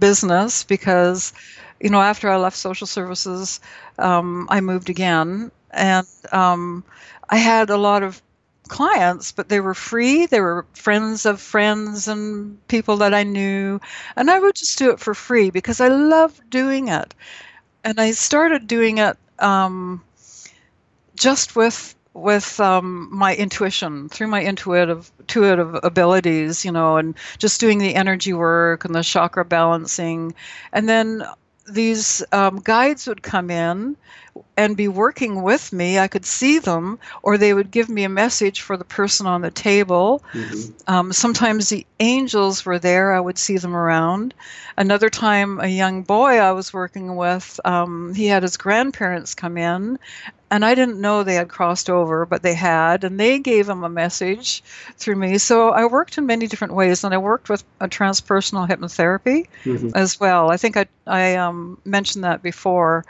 business 0.00 0.64
because, 0.64 1.32
you 1.78 1.88
know, 1.88 2.00
after 2.00 2.28
I 2.28 2.36
left 2.36 2.56
social 2.56 2.88
services, 2.88 3.60
um, 3.96 4.48
I 4.50 4.60
moved 4.60 4.90
again. 4.90 5.52
And 5.70 6.08
um, 6.32 6.82
I 7.28 7.36
had 7.36 7.70
a 7.70 7.76
lot 7.76 8.02
of 8.02 8.20
clients, 8.66 9.30
but 9.30 9.48
they 9.48 9.60
were 9.60 9.72
free. 9.72 10.26
They 10.26 10.40
were 10.40 10.66
friends 10.72 11.26
of 11.26 11.40
friends 11.40 12.08
and 12.08 12.58
people 12.66 12.96
that 12.96 13.14
I 13.14 13.22
knew. 13.22 13.80
And 14.16 14.28
I 14.28 14.40
would 14.40 14.56
just 14.56 14.78
do 14.78 14.90
it 14.90 14.98
for 14.98 15.14
free 15.14 15.50
because 15.50 15.80
I 15.80 15.86
loved 15.86 16.50
doing 16.50 16.88
it 16.88 17.14
and 17.84 18.00
I 18.00 18.12
started 18.12 18.66
doing 18.66 18.98
it 18.98 19.16
um, 19.38 20.02
just 21.16 21.56
with 21.56 21.94
with 22.14 22.58
um, 22.58 23.08
my 23.12 23.34
intuition 23.36 24.08
through 24.08 24.26
my 24.26 24.40
intuitive 24.40 25.10
intuitive 25.20 25.78
abilities 25.82 26.64
you 26.64 26.72
know 26.72 26.96
and 26.96 27.14
just 27.38 27.60
doing 27.60 27.78
the 27.78 27.94
energy 27.94 28.32
work 28.32 28.84
and 28.84 28.94
the 28.94 29.02
chakra 29.02 29.44
balancing. 29.44 30.34
And 30.72 30.88
then 30.88 31.24
these 31.70 32.24
um, 32.32 32.60
guides 32.60 33.06
would 33.06 33.22
come 33.22 33.50
in 33.50 33.96
and 34.56 34.76
be 34.76 34.88
working 34.88 35.42
with 35.42 35.72
me. 35.72 35.98
I 35.98 36.08
could 36.08 36.26
see 36.26 36.58
them, 36.58 36.98
or 37.22 37.38
they 37.38 37.54
would 37.54 37.70
give 37.70 37.88
me 37.88 38.04
a 38.04 38.08
message 38.08 38.60
for 38.60 38.76
the 38.76 38.84
person 38.84 39.26
on 39.26 39.40
the 39.40 39.50
table. 39.50 40.22
Mm-hmm. 40.32 40.92
Um, 40.92 41.12
sometimes 41.12 41.68
the 41.68 41.86
angels 42.00 42.64
were 42.64 42.78
there, 42.78 43.12
I 43.12 43.20
would 43.20 43.38
see 43.38 43.58
them 43.58 43.74
around. 43.74 44.34
Another 44.76 45.10
time, 45.10 45.60
a 45.60 45.66
young 45.66 46.02
boy 46.02 46.38
I 46.38 46.52
was 46.52 46.72
working 46.72 47.16
with, 47.16 47.60
um, 47.64 48.14
he 48.14 48.26
had 48.26 48.42
his 48.42 48.56
grandparents 48.56 49.34
come 49.34 49.56
in. 49.56 49.98
And 50.50 50.64
I 50.64 50.74
didn't 50.74 51.00
know 51.00 51.22
they 51.22 51.34
had 51.34 51.48
crossed 51.48 51.90
over, 51.90 52.24
but 52.24 52.42
they 52.42 52.54
had, 52.54 53.04
and 53.04 53.20
they 53.20 53.38
gave 53.38 53.68
him 53.68 53.84
a 53.84 53.88
message 53.88 54.62
through 54.96 55.16
me. 55.16 55.38
So 55.38 55.70
I 55.70 55.84
worked 55.86 56.16
in 56.16 56.26
many 56.26 56.46
different 56.46 56.74
ways, 56.74 57.04
and 57.04 57.12
I 57.12 57.18
worked 57.18 57.50
with 57.50 57.62
a 57.80 57.88
transpersonal 57.88 58.68
hypnotherapy 58.68 59.46
mm-hmm. 59.64 59.90
as 59.94 60.18
well. 60.18 60.50
I 60.50 60.56
think 60.56 60.76
I, 60.76 60.86
I 61.06 61.36
um, 61.36 61.78
mentioned 61.84 62.24
that 62.24 62.42
before. 62.42 63.04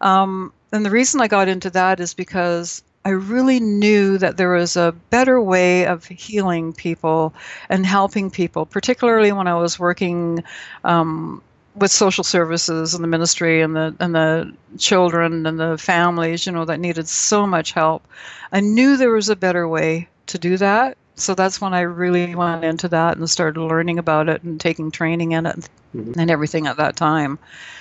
Um, 0.00 0.52
and 0.72 0.84
the 0.84 0.90
reason 0.90 1.20
I 1.20 1.28
got 1.28 1.46
into 1.48 1.70
that 1.70 2.00
is 2.00 2.14
because 2.14 2.82
I 3.04 3.10
really 3.10 3.60
knew 3.60 4.18
that 4.18 4.36
there 4.36 4.50
was 4.50 4.76
a 4.76 4.94
better 5.10 5.40
way 5.40 5.86
of 5.86 6.06
healing 6.06 6.72
people 6.72 7.34
and 7.68 7.84
helping 7.84 8.30
people, 8.30 8.64
particularly 8.64 9.30
when 9.30 9.46
I 9.46 9.54
was 9.54 9.78
working 9.78 10.42
um, 10.82 11.42
with 11.74 11.90
social 11.90 12.24
services 12.24 12.94
and 12.94 13.02
the 13.02 13.08
ministry 13.08 13.60
and 13.60 13.74
the 13.74 13.94
and 14.00 14.14
the 14.14 14.54
children 14.78 15.46
and 15.46 15.58
the 15.58 15.76
families, 15.78 16.46
you 16.46 16.52
know, 16.52 16.64
that 16.64 16.80
needed 16.80 17.08
so 17.08 17.46
much 17.46 17.72
help. 17.72 18.06
I 18.52 18.60
knew 18.60 18.96
there 18.96 19.10
was 19.10 19.28
a 19.28 19.36
better 19.36 19.66
way 19.66 20.08
to 20.26 20.38
do 20.38 20.56
that. 20.58 20.96
So 21.16 21.34
that's 21.34 21.60
when 21.60 21.74
I 21.74 21.80
really 21.80 22.34
went 22.34 22.64
into 22.64 22.88
that 22.88 23.16
and 23.16 23.30
started 23.30 23.60
learning 23.60 23.98
about 23.98 24.28
it 24.28 24.42
and 24.42 24.60
taking 24.60 24.90
training 24.90 25.32
in 25.32 25.46
it 25.46 25.68
mm-hmm. 25.94 26.18
and 26.18 26.30
everything 26.30 26.66
at 26.66 26.76
that 26.76 26.96
time. 26.96 27.38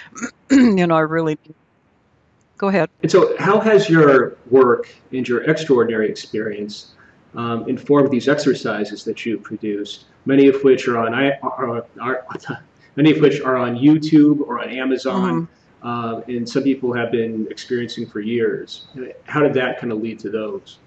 you 0.51 0.85
know, 0.85 0.95
I 0.95 1.01
really 1.01 1.37
go 2.57 2.67
ahead. 2.67 2.89
And 3.01 3.11
so, 3.11 3.35
how 3.39 3.59
has 3.59 3.89
your 3.89 4.37
work 4.49 4.93
and 5.11 5.27
your 5.27 5.43
extraordinary 5.49 6.09
experience 6.09 6.93
um, 7.35 7.67
informed 7.67 8.11
these 8.11 8.27
exercises 8.27 9.03
that 9.05 9.25
you 9.25 9.37
produced? 9.37 10.05
Many 10.25 10.47
of 10.47 10.63
which 10.63 10.87
are 10.87 10.97
on 10.97 11.13
are, 11.13 11.37
are, 11.99 12.25
many 12.95 13.11
of 13.11 13.19
which 13.19 13.41
are 13.41 13.57
on 13.57 13.77
YouTube 13.77 14.41
or 14.41 14.61
on 14.61 14.69
Amazon, 14.69 15.47
mm-hmm. 15.83 15.87
uh, 15.87 16.21
and 16.27 16.47
some 16.47 16.63
people 16.63 16.93
have 16.93 17.11
been 17.11 17.47
experiencing 17.49 18.05
for 18.07 18.19
years. 18.19 18.87
How 19.25 19.39
did 19.39 19.53
that 19.55 19.79
kind 19.79 19.91
of 19.91 20.01
lead 20.01 20.19
to 20.19 20.29
those? 20.29 20.79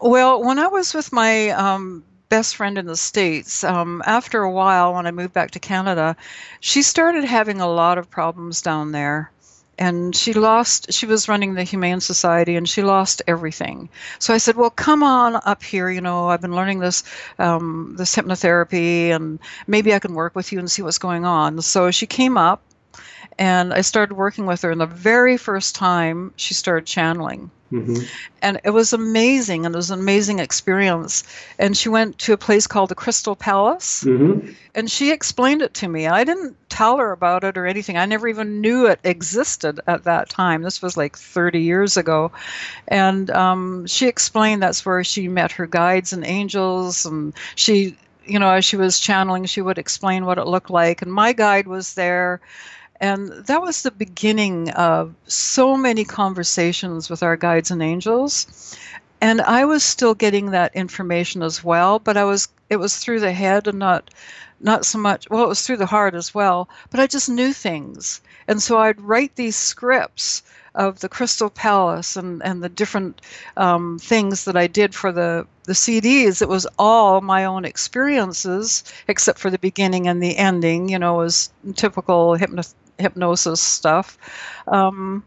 Well, 0.00 0.42
when 0.42 0.58
I 0.58 0.66
was 0.66 0.94
with 0.94 1.12
my 1.12 1.50
um, 1.50 2.04
best 2.28 2.56
friend 2.56 2.78
in 2.78 2.86
the 2.86 2.96
States, 2.96 3.64
um, 3.64 4.02
after 4.06 4.42
a 4.42 4.50
while, 4.50 4.94
when 4.94 5.06
I 5.06 5.10
moved 5.10 5.32
back 5.32 5.52
to 5.52 5.60
Canada, 5.60 6.16
she 6.60 6.82
started 6.82 7.24
having 7.24 7.60
a 7.60 7.68
lot 7.68 7.98
of 7.98 8.10
problems 8.10 8.62
down 8.62 8.92
there 8.92 9.31
and 9.78 10.14
she 10.14 10.32
lost 10.32 10.92
she 10.92 11.06
was 11.06 11.28
running 11.28 11.54
the 11.54 11.64
humane 11.64 12.00
society 12.00 12.56
and 12.56 12.68
she 12.68 12.82
lost 12.82 13.22
everything. 13.26 13.88
So 14.18 14.34
i 14.34 14.38
said 14.38 14.56
well 14.56 14.70
come 14.70 15.02
on 15.02 15.40
up 15.44 15.62
here 15.62 15.90
you 15.90 16.00
know 16.00 16.28
i've 16.28 16.40
been 16.40 16.54
learning 16.54 16.80
this 16.80 17.02
um, 17.38 17.94
this 17.96 18.14
hypnotherapy 18.14 19.08
and 19.08 19.38
maybe 19.66 19.94
i 19.94 19.98
can 19.98 20.14
work 20.14 20.34
with 20.34 20.52
you 20.52 20.58
and 20.58 20.70
see 20.70 20.82
what's 20.82 20.98
going 20.98 21.24
on. 21.24 21.60
So 21.62 21.90
she 21.90 22.06
came 22.06 22.36
up 22.36 22.62
and 23.38 23.72
i 23.72 23.80
started 23.80 24.14
working 24.14 24.46
with 24.46 24.62
her 24.62 24.70
and 24.70 24.80
the 24.80 24.86
very 24.86 25.36
first 25.36 25.74
time 25.74 26.32
she 26.36 26.54
started 26.54 26.86
channeling 26.86 27.50
Mm-hmm. 27.72 28.04
And 28.42 28.60
it 28.64 28.70
was 28.70 28.92
amazing, 28.92 29.64
and 29.64 29.74
it 29.74 29.78
was 29.78 29.90
an 29.90 29.98
amazing 29.98 30.40
experience. 30.40 31.24
And 31.58 31.76
she 31.76 31.88
went 31.88 32.18
to 32.18 32.34
a 32.34 32.36
place 32.36 32.66
called 32.66 32.90
the 32.90 32.94
Crystal 32.94 33.34
Palace, 33.34 34.04
mm-hmm. 34.04 34.52
and 34.74 34.90
she 34.90 35.10
explained 35.10 35.62
it 35.62 35.72
to 35.74 35.88
me. 35.88 36.06
I 36.06 36.24
didn't 36.24 36.56
tell 36.68 36.98
her 36.98 37.12
about 37.12 37.44
it 37.44 37.56
or 37.56 37.66
anything. 37.66 37.96
I 37.96 38.04
never 38.04 38.28
even 38.28 38.60
knew 38.60 38.86
it 38.86 39.00
existed 39.04 39.80
at 39.86 40.04
that 40.04 40.28
time. 40.28 40.62
This 40.62 40.82
was 40.82 40.96
like 40.96 41.16
30 41.16 41.60
years 41.60 41.96
ago. 41.96 42.30
And 42.88 43.30
um, 43.30 43.86
she 43.86 44.06
explained 44.06 44.62
that's 44.62 44.84
where 44.84 45.02
she 45.02 45.28
met 45.28 45.52
her 45.52 45.66
guides 45.66 46.12
and 46.12 46.26
angels, 46.26 47.06
and 47.06 47.32
she 47.54 47.96
you 48.24 48.38
know, 48.38 48.50
as 48.50 48.64
she 48.64 48.76
was 48.76 49.00
channeling, 49.00 49.46
she 49.46 49.62
would 49.62 49.78
explain 49.78 50.24
what 50.24 50.38
it 50.38 50.46
looked 50.46 50.70
like. 50.70 51.02
And 51.02 51.12
my 51.12 51.32
guide 51.32 51.66
was 51.66 51.94
there. 51.94 52.40
And 53.02 53.30
that 53.46 53.60
was 53.60 53.82
the 53.82 53.90
beginning 53.90 54.70
of 54.70 55.14
so 55.26 55.76
many 55.76 56.04
conversations 56.04 57.10
with 57.10 57.22
our 57.24 57.36
guides 57.36 57.72
and 57.72 57.82
angels. 57.82 58.76
And 59.20 59.40
I 59.40 59.64
was 59.64 59.82
still 59.82 60.14
getting 60.14 60.52
that 60.52 60.76
information 60.76 61.42
as 61.42 61.64
well, 61.64 61.98
but 61.98 62.16
I 62.16 62.24
was 62.24 62.48
it 62.70 62.76
was 62.76 62.96
through 62.96 63.20
the 63.20 63.32
head 63.32 63.66
and 63.66 63.80
not 63.80 64.08
not 64.60 64.86
so 64.86 64.98
much 64.98 65.28
well 65.28 65.42
it 65.42 65.48
was 65.48 65.66
through 65.66 65.76
the 65.76 65.86
heart 65.94 66.14
as 66.14 66.32
well 66.32 66.68
but 66.90 67.00
i 67.00 67.06
just 67.06 67.28
knew 67.28 67.52
things 67.52 68.20
and 68.48 68.62
so 68.62 68.78
i'd 68.78 69.00
write 69.00 69.34
these 69.36 69.56
scripts 69.56 70.42
of 70.74 71.00
the 71.00 71.08
crystal 71.08 71.50
palace 71.50 72.16
and, 72.16 72.42
and 72.42 72.62
the 72.62 72.68
different 72.68 73.20
um, 73.58 73.98
things 73.98 74.44
that 74.44 74.56
i 74.56 74.66
did 74.66 74.94
for 74.94 75.12
the, 75.12 75.46
the 75.64 75.74
cds 75.74 76.40
it 76.40 76.48
was 76.48 76.66
all 76.78 77.20
my 77.20 77.44
own 77.44 77.64
experiences 77.64 78.84
except 79.08 79.38
for 79.38 79.50
the 79.50 79.58
beginning 79.58 80.08
and 80.08 80.22
the 80.22 80.38
ending 80.38 80.88
you 80.88 80.98
know 80.98 81.14
was 81.14 81.50
typical 81.74 82.34
hypno- 82.36 82.62
hypnosis 82.98 83.60
stuff. 83.60 84.18
Um, 84.66 85.24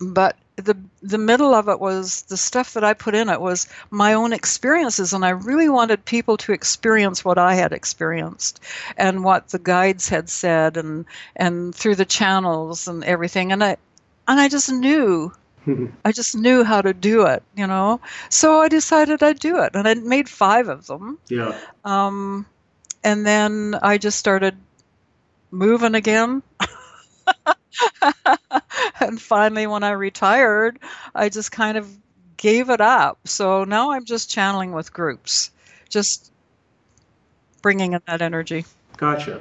but 0.00 0.36
the 0.56 0.76
the 1.02 1.18
middle 1.18 1.54
of 1.54 1.68
it 1.68 1.78
was 1.80 2.22
the 2.22 2.36
stuff 2.36 2.74
that 2.74 2.82
I 2.82 2.92
put 2.92 3.14
in 3.14 3.28
it 3.28 3.40
was 3.40 3.68
my 3.90 4.14
own 4.14 4.32
experiences, 4.32 5.12
and 5.12 5.24
I 5.24 5.30
really 5.30 5.68
wanted 5.68 6.04
people 6.04 6.36
to 6.38 6.52
experience 6.52 7.24
what 7.24 7.38
I 7.38 7.54
had 7.54 7.72
experienced 7.72 8.60
and 8.96 9.24
what 9.24 9.48
the 9.48 9.58
guides 9.58 10.08
had 10.08 10.28
said, 10.28 10.76
and 10.76 11.04
and 11.36 11.74
through 11.74 11.94
the 11.94 12.04
channels 12.04 12.88
and 12.88 13.04
everything. 13.04 13.52
And 13.52 13.62
I 13.62 13.76
and 14.26 14.40
I 14.40 14.48
just 14.48 14.70
knew 14.70 15.32
I 16.04 16.12
just 16.12 16.36
knew 16.36 16.64
how 16.64 16.82
to 16.82 16.92
do 16.92 17.26
it, 17.26 17.42
you 17.56 17.66
know. 17.66 18.00
So 18.28 18.60
I 18.60 18.68
decided 18.68 19.22
I'd 19.22 19.38
do 19.38 19.62
it, 19.62 19.74
and 19.74 19.86
I 19.86 19.94
made 19.94 20.28
five 20.28 20.68
of 20.68 20.86
them. 20.86 21.18
Yeah. 21.28 21.58
Um, 21.84 22.46
and 23.04 23.24
then 23.26 23.76
I 23.80 23.98
just 23.98 24.18
started 24.18 24.56
moving 25.50 25.94
again. 25.94 26.42
and 29.00 29.20
finally, 29.20 29.66
when 29.66 29.82
I 29.82 29.90
retired, 29.90 30.78
I 31.14 31.28
just 31.28 31.52
kind 31.52 31.76
of 31.78 31.88
gave 32.36 32.70
it 32.70 32.80
up. 32.80 33.26
So 33.26 33.64
now 33.64 33.92
I'm 33.92 34.04
just 34.04 34.30
channeling 34.30 34.72
with 34.72 34.92
groups, 34.92 35.50
just 35.88 36.32
bringing 37.62 37.92
in 37.92 38.00
that 38.06 38.22
energy. 38.22 38.64
Gotcha. 38.96 39.40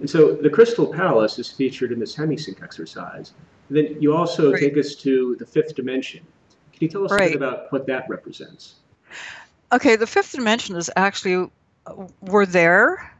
And 0.00 0.08
so 0.08 0.32
the 0.34 0.50
Crystal 0.50 0.86
Palace 0.86 1.38
is 1.38 1.50
featured 1.50 1.92
in 1.92 2.00
this 2.00 2.16
hemisync 2.16 2.62
exercise. 2.62 3.32
And 3.68 3.76
then 3.76 4.00
you 4.00 4.14
also 4.14 4.52
right. 4.52 4.60
take 4.60 4.76
us 4.76 4.94
to 4.96 5.36
the 5.38 5.46
fifth 5.46 5.74
dimension. 5.74 6.20
Can 6.72 6.78
you 6.80 6.88
tell 6.88 7.04
us 7.04 7.12
right. 7.12 7.22
a 7.22 7.26
bit 7.30 7.36
about 7.36 7.72
what 7.72 7.86
that 7.86 8.08
represents? 8.08 8.76
Okay, 9.70 9.96
the 9.96 10.06
fifth 10.06 10.32
dimension 10.32 10.76
is 10.76 10.90
actually, 10.96 11.50
uh, 11.86 12.06
we're 12.20 12.46
there, 12.46 13.11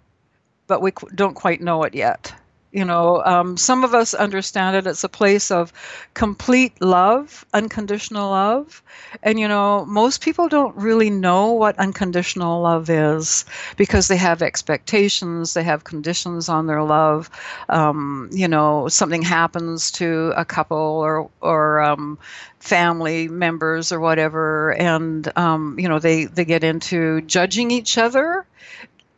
but 0.73 0.81
we 0.81 0.91
don't 1.15 1.35
quite 1.35 1.61
know 1.61 1.83
it 1.83 1.95
yet. 1.95 2.33
You 2.73 2.87
know, 2.87 3.23
um, 3.23 3.59
some 3.59 3.85
of 3.85 3.93
us 3.93 4.15
understand 4.15 4.75
it. 4.75 4.87
It's 4.87 5.05
a 5.05 5.09
place 5.11 5.51
of 5.51 5.71
complete 6.15 6.81
love, 6.81 7.45
unconditional 7.53 8.31
love. 8.31 8.83
And, 9.23 9.39
you 9.39 9.47
know, 9.47 9.85
most 9.85 10.23
people 10.23 10.49
don't 10.49 10.75
really 10.75 11.11
know 11.11 11.53
what 11.53 11.79
unconditional 11.79 12.63
love 12.63 12.89
is 12.89 13.45
because 13.77 14.09
they 14.09 14.17
have 14.17 14.41
expectations, 14.41 15.53
they 15.53 15.63
have 15.63 15.85
conditions 15.85 16.49
on 16.49 16.67
their 16.67 16.83
love. 16.83 17.29
Um, 17.69 18.31
you 18.33 18.49
know, 18.49 18.89
something 18.89 19.21
happens 19.21 19.91
to 19.91 20.33
a 20.35 20.47
couple 20.47 20.79
or, 20.79 21.29
or 21.43 21.83
um, 21.83 22.19
family 22.61 23.29
members 23.29 23.93
or 23.93 24.01
whatever, 24.01 24.73
and, 24.73 25.31
um, 25.37 25.79
you 25.79 25.91
know, 25.91 25.99
they, 25.99 26.25
they 26.25 26.47
get 26.47 26.65
into 26.65 27.21
judging 27.21 27.71
each 27.71 27.99
other. 27.99 28.47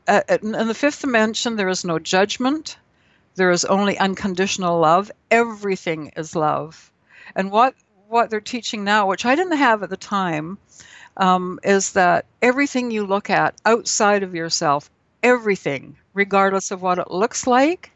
Uh, 0.06 0.20
in 0.42 0.52
the 0.52 0.75
fifth 0.75 1.00
dimension, 1.00 1.56
there 1.56 1.68
is 1.68 1.84
no 1.84 1.99
judgment 1.99 2.76
there 3.37 3.50
is 3.50 3.64
only 3.64 3.99
unconditional 3.99 4.78
love. 4.78 5.11
Everything 5.30 6.12
is 6.16 6.37
love. 6.37 6.92
And 7.34 7.50
what 7.50 7.75
what 8.08 8.30
they're 8.30 8.40
teaching 8.40 8.84
now, 8.84 9.08
which 9.08 9.25
I 9.25 9.34
didn't 9.34 9.56
have 9.56 9.82
at 9.82 9.90
the 9.90 9.96
time, 9.96 10.58
um, 11.16 11.58
is 11.64 11.92
that 11.92 12.26
everything 12.40 12.90
you 12.90 13.06
look 13.06 13.30
at 13.30 13.54
outside 13.64 14.23
of 14.23 14.34
yourself, 14.34 14.88
everything, 15.23 15.96
regardless 16.12 16.70
of 16.70 16.80
what 16.80 16.99
it 16.99 17.11
looks 17.11 17.46
like, 17.46 17.90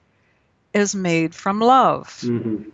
is 0.75 0.95
made 0.95 1.35
from 1.35 1.61
love. 1.61 2.09
Mm-hmm. 2.23 2.71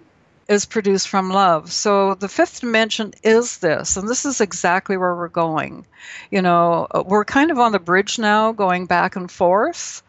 Is 0.46 0.66
produced 0.66 1.08
from 1.08 1.30
love. 1.30 1.72
So 1.72 2.14
the 2.14 2.28
fifth 2.28 2.60
dimension 2.60 3.14
is 3.22 3.58
this, 3.58 3.96
and 3.96 4.08
this 4.08 4.26
is 4.26 4.42
exactly 4.42 4.96
where 4.96 5.14
we're 5.14 5.28
going. 5.28 5.86
You 6.30 6.42
know, 6.42 6.86
we're 7.06 7.24
kind 7.24 7.50
of 7.50 7.58
on 7.58 7.72
the 7.72 7.78
bridge 7.78 8.18
now, 8.18 8.52
going 8.52 8.84
back 8.84 9.16
and 9.16 9.30
forth 9.30 10.02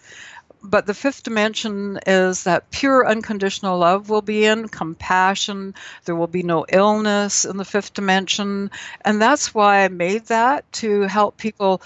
but 0.70 0.86
the 0.86 0.94
fifth 0.94 1.24
dimension 1.24 2.00
is 2.08 2.44
that 2.44 2.70
pure 2.72 3.08
unconditional 3.08 3.78
love 3.78 4.10
will 4.10 4.22
be 4.22 4.46
in, 4.46 4.68
compassion. 4.68 5.76
There 6.06 6.16
will 6.16 6.28
be 6.28 6.44
no 6.44 6.66
illness 6.70 7.46
in 7.46 7.58
the 7.58 7.66
fifth 7.66 7.94
dimension. 7.94 8.72
And 9.02 9.22
that's 9.22 9.54
why 9.54 9.84
I 9.84 9.88
made 9.90 10.26
that 10.26 10.70
to 10.74 11.02
help 11.02 11.38
people 11.38 11.82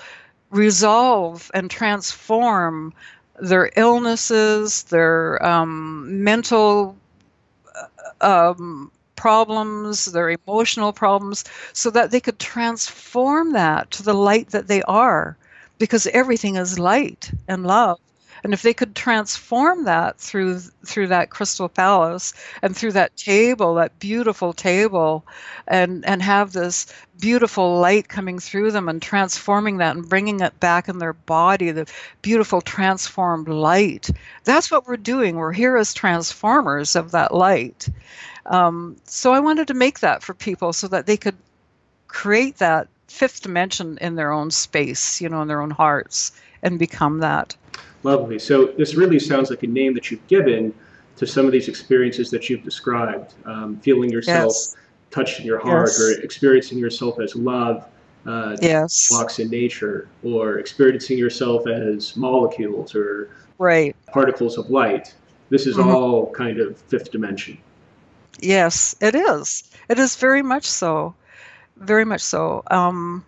resolve 0.49 1.51
and 1.53 1.69
transform 1.69 2.93
their 3.39 3.71
illnesses, 3.75 4.83
their 4.83 5.43
um, 5.45 6.23
mental 6.23 6.95
um, 8.21 8.91
problems, 9.15 10.05
their 10.05 10.29
emotional 10.31 10.93
problems, 10.93 11.43
so 11.73 11.89
that 11.91 12.11
they 12.11 12.19
could 12.19 12.39
transform 12.39 13.53
that 13.53 13.91
to 13.91 14.03
the 14.03 14.13
light 14.13 14.49
that 14.49 14.67
they 14.67 14.81
are, 14.83 15.37
because 15.77 16.07
everything 16.07 16.55
is 16.55 16.79
light 16.79 17.31
and 17.47 17.65
love 17.65 17.99
and 18.43 18.53
if 18.53 18.61
they 18.61 18.73
could 18.73 18.95
transform 18.95 19.85
that 19.85 20.19
through 20.19 20.59
through 20.85 21.07
that 21.07 21.29
crystal 21.29 21.69
palace 21.69 22.33
and 22.61 22.75
through 22.75 22.91
that 22.91 23.15
table 23.17 23.75
that 23.75 23.99
beautiful 23.99 24.53
table 24.53 25.25
and 25.67 26.05
and 26.05 26.21
have 26.21 26.53
this 26.53 26.87
beautiful 27.19 27.79
light 27.79 28.07
coming 28.07 28.39
through 28.39 28.71
them 28.71 28.87
and 28.87 29.01
transforming 29.01 29.77
that 29.77 29.95
and 29.95 30.07
bringing 30.07 30.39
it 30.39 30.57
back 30.59 30.87
in 30.87 30.99
their 30.99 31.13
body 31.13 31.71
the 31.71 31.85
beautiful 32.21 32.61
transformed 32.61 33.47
light 33.47 34.09
that's 34.43 34.71
what 34.71 34.87
we're 34.87 34.97
doing. 34.97 35.35
We're 35.35 35.53
here 35.53 35.77
as 35.77 35.93
transformers 35.93 36.95
of 36.95 37.11
that 37.11 37.33
light. 37.33 37.87
Um, 38.45 38.95
so 39.03 39.31
i 39.31 39.39
wanted 39.39 39.67
to 39.67 39.73
make 39.73 39.99
that 39.99 40.23
for 40.23 40.33
people 40.33 40.73
so 40.73 40.87
that 40.87 41.05
they 41.05 41.17
could 41.17 41.35
create 42.07 42.57
that 42.57 42.87
fifth 43.07 43.41
dimension 43.41 43.99
in 44.01 44.15
their 44.15 44.31
own 44.31 44.49
space 44.49 45.21
you 45.21 45.29
know 45.29 45.41
in 45.43 45.47
their 45.47 45.61
own 45.61 45.69
hearts 45.69 46.31
and 46.63 46.79
become 46.79 47.19
that 47.19 47.55
Lovely. 48.03 48.39
So 48.39 48.65
this 48.65 48.95
really 48.95 49.19
sounds 49.19 49.49
like 49.49 49.63
a 49.63 49.67
name 49.67 49.93
that 49.93 50.09
you've 50.09 50.25
given 50.27 50.73
to 51.17 51.27
some 51.27 51.45
of 51.45 51.51
these 51.51 51.67
experiences 51.67 52.29
that 52.31 52.49
you've 52.49 52.63
described, 52.63 53.33
um, 53.45 53.77
feeling 53.81 54.09
yourself 54.09 54.53
yes. 54.53 54.77
touched 55.11 55.39
in 55.39 55.45
your 55.45 55.59
heart 55.59 55.89
yes. 55.89 55.99
or 55.99 56.21
experiencing 56.21 56.77
yourself 56.77 57.19
as 57.19 57.35
love. 57.35 57.85
Uh, 58.25 58.55
yes. 58.61 59.09
walks 59.11 59.39
in 59.39 59.49
nature, 59.49 60.09
or 60.23 60.59
experiencing 60.59 61.17
yourself 61.17 61.65
as 61.67 62.17
molecules 62.17 62.93
or 62.93 63.31
right. 63.57 63.95
particles 64.07 64.57
of 64.57 64.69
light. 64.69 65.15
This 65.49 65.65
is 65.65 65.77
mm-hmm. 65.77 65.89
all 65.89 66.31
kind 66.31 66.59
of 66.59 66.77
fifth 66.77 67.11
dimension. 67.11 67.57
Yes, 68.41 68.93
it 69.01 69.15
is. 69.15 69.63
It 69.87 69.99
is 69.99 70.15
very 70.17 70.41
much 70.41 70.65
so. 70.65 71.15
Very 71.77 72.05
much 72.05 72.21
so. 72.21 72.61
Um, 72.69 73.25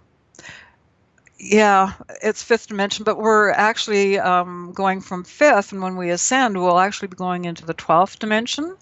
yeah, 1.43 1.93
it's 2.21 2.43
fifth 2.43 2.67
dimension, 2.67 3.03
but 3.03 3.17
we're 3.17 3.49
actually 3.49 4.19
um, 4.19 4.71
going 4.73 5.01
from 5.01 5.23
fifth, 5.23 5.71
and 5.71 5.81
when 5.81 5.95
we 5.95 6.11
ascend, 6.11 6.55
we'll 6.55 6.77
actually 6.77 7.07
be 7.07 7.17
going 7.17 7.45
into 7.45 7.65
the 7.65 7.73
12th 7.73 8.19
dimension 8.19 8.77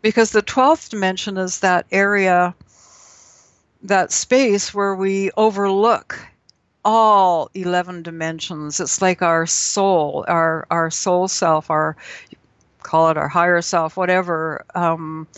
because 0.00 0.30
the 0.30 0.42
12th 0.42 0.88
dimension 0.88 1.36
is 1.36 1.60
that 1.60 1.84
area, 1.92 2.54
that 3.82 4.10
space 4.10 4.72
where 4.72 4.94
we 4.94 5.30
overlook 5.36 6.18
all 6.82 7.50
11 7.52 8.02
dimensions. 8.02 8.80
It's 8.80 9.02
like 9.02 9.20
our 9.20 9.44
soul, 9.44 10.24
our, 10.28 10.66
our 10.70 10.90
soul 10.90 11.28
self, 11.28 11.70
our 11.70 11.94
call 12.82 13.10
it 13.10 13.18
our 13.18 13.28
higher 13.28 13.60
self, 13.60 13.98
whatever. 13.98 14.64
Um, 14.74 15.28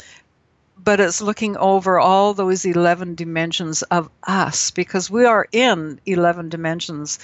but 0.88 1.00
it's 1.00 1.20
looking 1.20 1.54
over 1.58 2.00
all 2.00 2.32
those 2.32 2.64
11 2.64 3.14
dimensions 3.14 3.82
of 3.82 4.08
us 4.22 4.70
because 4.70 5.10
we 5.10 5.26
are 5.26 5.46
in 5.52 6.00
11 6.06 6.48
dimensions. 6.48 7.18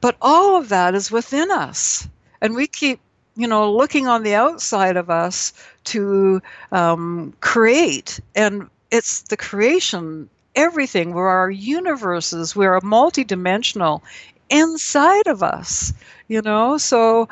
But 0.00 0.16
all 0.20 0.56
of 0.56 0.70
that 0.70 0.96
is 0.96 1.08
within 1.08 1.52
us. 1.52 2.08
And 2.40 2.56
we 2.56 2.66
keep, 2.66 2.98
you 3.36 3.46
know, 3.46 3.72
looking 3.72 4.08
on 4.08 4.24
the 4.24 4.34
outside 4.34 4.96
of 4.96 5.08
us 5.08 5.52
to 5.84 6.42
um, 6.72 7.32
create. 7.38 8.18
And 8.34 8.68
it's 8.90 9.22
the 9.22 9.36
creation, 9.36 10.28
everything. 10.56 11.14
We're 11.14 11.28
our 11.28 11.48
universes, 11.48 12.56
we're 12.56 12.80
multidimensional 12.80 14.02
inside 14.48 15.28
of 15.28 15.44
us, 15.44 15.92
you 16.26 16.42
know? 16.42 16.76
So 16.76 17.28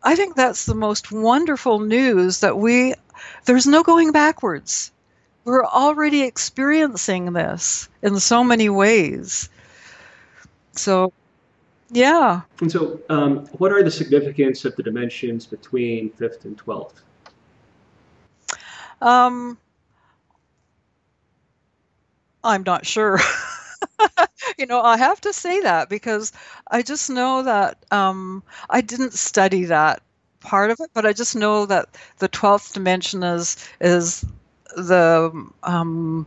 I 0.00 0.14
think 0.14 0.36
that's 0.36 0.64
the 0.64 0.76
most 0.76 1.10
wonderful 1.10 1.80
news 1.80 2.38
that 2.38 2.56
we 2.56 2.94
there's 3.46 3.66
no 3.66 3.82
going 3.82 4.12
backwards. 4.12 4.91
We're 5.44 5.64
already 5.64 6.22
experiencing 6.22 7.32
this 7.32 7.88
in 8.02 8.18
so 8.20 8.44
many 8.44 8.68
ways. 8.68 9.48
So, 10.72 11.12
yeah. 11.90 12.42
And 12.60 12.70
so, 12.70 13.00
um, 13.08 13.46
what 13.58 13.72
are 13.72 13.82
the 13.82 13.90
significance 13.90 14.64
of 14.64 14.76
the 14.76 14.82
dimensions 14.82 15.46
between 15.46 16.10
fifth 16.10 16.44
and 16.44 16.56
twelfth? 16.56 17.02
Um, 19.00 19.58
I'm 22.44 22.62
not 22.62 22.86
sure. 22.86 23.18
you 24.58 24.66
know, 24.66 24.80
I 24.80 24.96
have 24.96 25.20
to 25.22 25.32
say 25.32 25.60
that 25.60 25.88
because 25.88 26.32
I 26.70 26.82
just 26.82 27.10
know 27.10 27.42
that 27.42 27.78
um, 27.90 28.42
I 28.70 28.80
didn't 28.80 29.12
study 29.12 29.64
that 29.64 30.02
part 30.40 30.70
of 30.70 30.78
it, 30.80 30.90
but 30.94 31.04
I 31.04 31.12
just 31.12 31.34
know 31.34 31.66
that 31.66 31.88
the 32.18 32.28
twelfth 32.28 32.74
dimension 32.74 33.22
is 33.22 33.56
is 33.80 34.24
the 34.76 35.46
um, 35.62 36.26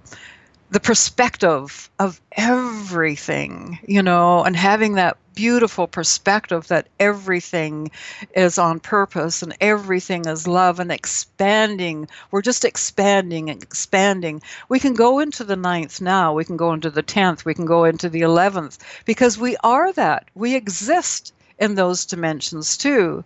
the 0.71 0.79
perspective 0.79 1.89
of 1.99 2.19
everything, 2.31 3.79
you 3.87 4.01
know, 4.01 4.43
and 4.43 4.55
having 4.55 4.95
that 4.95 5.17
beautiful 5.35 5.87
perspective 5.87 6.67
that 6.69 6.87
everything 6.99 7.91
is 8.35 8.57
on 8.57 8.79
purpose 8.79 9.43
and 9.43 9.55
everything 9.61 10.25
is 10.25 10.47
love 10.47 10.79
and 10.79 10.91
expanding. 10.91 12.07
We're 12.31 12.41
just 12.41 12.65
expanding 12.65 13.49
and 13.49 13.61
expanding. 13.61 14.41
We 14.67 14.79
can 14.79 14.93
go 14.95 15.19
into 15.19 15.43
the 15.43 15.55
ninth 15.55 16.01
now, 16.01 16.33
we 16.33 16.45
can 16.45 16.57
go 16.57 16.73
into 16.73 16.89
the 16.89 17.03
tenth, 17.03 17.45
we 17.45 17.53
can 17.53 17.65
go 17.65 17.83
into 17.83 18.09
the 18.09 18.21
eleventh, 18.21 18.77
because 19.05 19.37
we 19.37 19.55
are 19.63 19.93
that. 19.93 20.29
We 20.35 20.55
exist 20.55 21.33
in 21.59 21.75
those 21.75 22.05
dimensions 22.05 22.75
too 22.77 23.23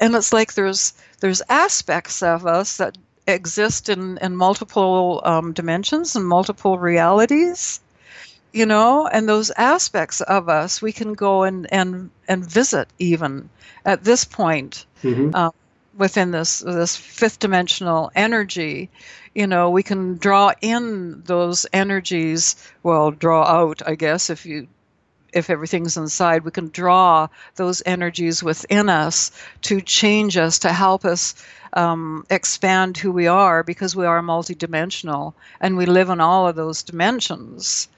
and 0.00 0.14
it's 0.14 0.32
like 0.32 0.54
there's 0.54 0.92
there's 1.20 1.42
aspects 1.48 2.22
of 2.22 2.46
us 2.46 2.76
that 2.78 2.98
exist 3.26 3.88
in 3.88 4.18
in 4.18 4.36
multiple 4.36 5.20
um, 5.24 5.52
dimensions 5.52 6.16
and 6.16 6.26
multiple 6.26 6.78
realities 6.78 7.80
you 8.52 8.66
know 8.66 9.06
and 9.06 9.28
those 9.28 9.50
aspects 9.56 10.20
of 10.20 10.48
us 10.48 10.80
we 10.80 10.92
can 10.92 11.14
go 11.14 11.42
and 11.42 11.70
and 11.72 12.10
and 12.28 12.44
visit 12.44 12.88
even 12.98 13.48
at 13.84 14.04
this 14.04 14.24
point 14.24 14.86
mm-hmm. 15.02 15.30
uh, 15.34 15.50
within 15.98 16.30
this 16.30 16.60
this 16.60 16.96
fifth 16.96 17.38
dimensional 17.38 18.10
energy 18.14 18.88
you 19.34 19.46
know 19.46 19.70
we 19.70 19.82
can 19.82 20.16
draw 20.16 20.52
in 20.60 21.22
those 21.24 21.66
energies 21.72 22.56
well 22.82 23.10
draw 23.10 23.42
out 23.42 23.82
i 23.86 23.94
guess 23.94 24.30
if 24.30 24.46
you 24.46 24.68
if 25.34 25.50
everything's 25.50 25.96
inside, 25.96 26.44
we 26.44 26.50
can 26.50 26.68
draw 26.68 27.28
those 27.56 27.82
energies 27.84 28.42
within 28.42 28.88
us 28.88 29.32
to 29.62 29.80
change 29.80 30.36
us, 30.36 30.60
to 30.60 30.72
help 30.72 31.04
us 31.04 31.34
um, 31.74 32.24
expand 32.30 32.96
who 32.96 33.10
we 33.10 33.26
are 33.26 33.62
because 33.62 33.96
we 33.96 34.06
are 34.06 34.22
multidimensional 34.22 35.34
and 35.60 35.76
we 35.76 35.86
live 35.86 36.08
in 36.08 36.20
all 36.20 36.48
of 36.48 36.56
those 36.56 36.82
dimensions. 36.82 37.88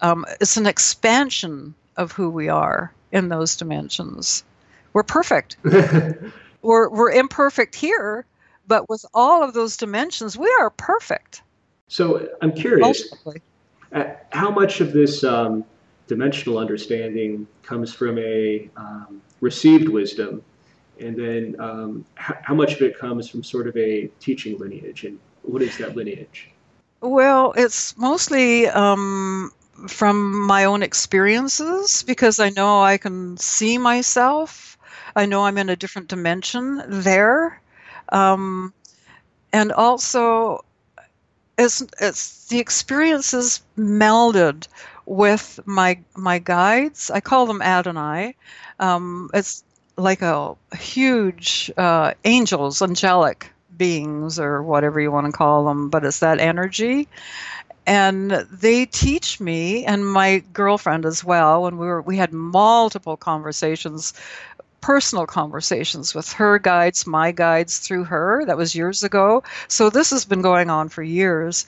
Um, 0.00 0.24
it's 0.40 0.56
an 0.56 0.66
expansion 0.66 1.74
of 1.96 2.12
who 2.12 2.30
we 2.30 2.48
are 2.48 2.92
in 3.12 3.28
those 3.28 3.56
dimensions. 3.56 4.44
We're 4.92 5.02
perfect. 5.02 5.56
we're, 6.62 6.88
we're 6.88 7.12
imperfect 7.12 7.74
here, 7.74 8.24
but 8.66 8.88
with 8.88 9.04
all 9.12 9.42
of 9.42 9.52
those 9.52 9.76
dimensions, 9.76 10.36
we 10.36 10.54
are 10.60 10.70
perfect. 10.70 11.42
So 11.88 12.28
I'm 12.40 12.52
curious, 12.52 13.12
uh, 13.92 14.04
how 14.30 14.50
much 14.50 14.80
of 14.80 14.92
this 14.92 15.24
um, 15.24 15.64
dimensional 16.08 16.58
understanding 16.58 17.46
comes 17.62 17.94
from 17.94 18.18
a 18.18 18.68
um, 18.76 19.22
received 19.40 19.88
wisdom, 19.88 20.42
and 20.98 21.16
then 21.16 21.54
um, 21.60 22.04
h- 22.18 22.36
how 22.42 22.54
much 22.54 22.74
of 22.74 22.82
it 22.82 22.98
comes 22.98 23.28
from 23.28 23.44
sort 23.44 23.68
of 23.68 23.76
a 23.76 24.08
teaching 24.18 24.58
lineage, 24.58 25.04
and 25.04 25.18
what 25.42 25.62
is 25.62 25.76
that 25.78 25.94
lineage? 25.94 26.50
Well, 27.00 27.52
it's 27.56 27.96
mostly 27.96 28.66
um, 28.66 29.52
from 29.86 30.46
my 30.46 30.64
own 30.64 30.82
experiences 30.82 32.02
because 32.02 32.40
I 32.40 32.50
know 32.50 32.82
I 32.82 32.98
can 32.98 33.36
see 33.36 33.78
myself. 33.78 34.76
I 35.14 35.26
know 35.26 35.44
I'm 35.44 35.58
in 35.58 35.68
a 35.68 35.76
different 35.76 36.08
dimension 36.08 36.82
there. 36.88 37.60
Um, 38.08 38.72
and 39.52 39.72
also, 39.72 40.64
it's, 41.56 41.84
it's 42.00 42.46
the 42.48 42.58
experiences 42.58 43.62
melded 43.78 44.66
with 45.08 45.58
my 45.64 45.98
my 46.16 46.38
guides. 46.38 47.10
I 47.10 47.20
call 47.20 47.46
them 47.46 47.62
Adonai. 47.62 48.34
Um, 48.78 49.30
it's 49.32 49.64
like 49.96 50.22
a 50.22 50.54
huge 50.76 51.72
uh, 51.76 52.14
angels, 52.24 52.82
angelic 52.82 53.50
beings, 53.76 54.38
or 54.38 54.62
whatever 54.62 55.00
you 55.00 55.10
want 55.10 55.26
to 55.26 55.32
call 55.32 55.64
them, 55.64 55.88
but 55.88 56.04
it's 56.04 56.20
that 56.20 56.38
energy. 56.38 57.08
And 57.86 58.30
they 58.30 58.84
teach 58.84 59.40
me 59.40 59.86
and 59.86 60.06
my 60.06 60.44
girlfriend 60.52 61.06
as 61.06 61.24
well. 61.24 61.62
When 61.62 61.78
we 61.78 61.86
were, 61.86 62.02
we 62.02 62.18
had 62.18 62.32
multiple 62.32 63.16
conversations 63.16 64.12
personal 64.80 65.26
conversations 65.26 66.14
with 66.14 66.32
her 66.32 66.56
guides, 66.58 67.04
my 67.06 67.32
guides 67.32 67.78
through 67.78 68.04
her. 68.04 68.44
That 68.46 68.56
was 68.56 68.76
years 68.76 69.02
ago. 69.02 69.42
So 69.66 69.90
this 69.90 70.10
has 70.10 70.24
been 70.24 70.40
going 70.42 70.70
on 70.70 70.88
for 70.88 71.02
years 71.02 71.66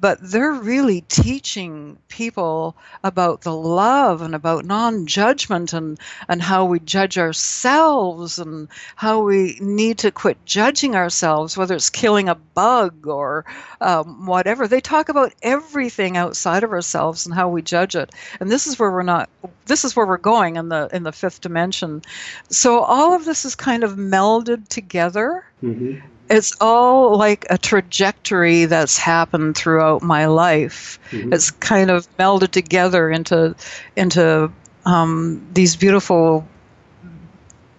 but 0.00 0.18
they're 0.22 0.52
really 0.52 1.02
teaching 1.02 1.98
people 2.08 2.76
about 3.04 3.42
the 3.42 3.54
love 3.54 4.22
and 4.22 4.34
about 4.34 4.64
non-judgment 4.64 5.72
and 5.72 5.98
and 6.28 6.42
how 6.42 6.64
we 6.64 6.80
judge 6.80 7.18
ourselves 7.18 8.38
and 8.38 8.68
how 8.96 9.20
we 9.22 9.58
need 9.60 9.98
to 9.98 10.10
quit 10.10 10.44
judging 10.44 10.96
ourselves 10.96 11.56
whether 11.56 11.74
it's 11.74 11.90
killing 11.90 12.28
a 12.28 12.34
bug 12.34 13.06
or 13.06 13.44
um, 13.80 14.26
whatever. 14.26 14.68
They 14.68 14.80
talk 14.80 15.08
about 15.08 15.32
everything 15.42 16.16
outside 16.16 16.64
of 16.64 16.72
ourselves 16.72 17.26
and 17.26 17.34
how 17.34 17.48
we 17.48 17.62
judge 17.62 17.96
it. 17.96 18.10
And 18.40 18.50
this 18.50 18.66
is 18.66 18.78
where 18.78 18.90
we're 18.90 19.02
not 19.02 19.28
this 19.66 19.84
is 19.84 19.94
where 19.94 20.06
we're 20.06 20.18
going 20.18 20.56
in 20.56 20.68
the 20.68 20.88
in 20.92 21.02
the 21.02 21.12
fifth 21.12 21.40
dimension. 21.40 22.02
So 22.48 22.80
all 22.80 23.14
of 23.14 23.24
this 23.24 23.44
is 23.44 23.54
kind 23.54 23.84
of 23.84 23.92
melded 23.92 24.68
together. 24.68 25.44
Mm-hmm 25.62 26.00
it's 26.30 26.56
all 26.60 27.18
like 27.18 27.44
a 27.50 27.58
trajectory 27.58 28.64
that's 28.64 28.96
happened 28.96 29.56
throughout 29.56 30.02
my 30.02 30.26
life. 30.26 30.98
Mm-hmm. 31.10 31.32
It's 31.32 31.50
kind 31.50 31.90
of 31.90 32.08
melded 32.16 32.52
together 32.52 33.10
into 33.10 33.56
into 33.96 34.52
um, 34.86 35.46
these 35.52 35.76
beautiful 35.76 36.46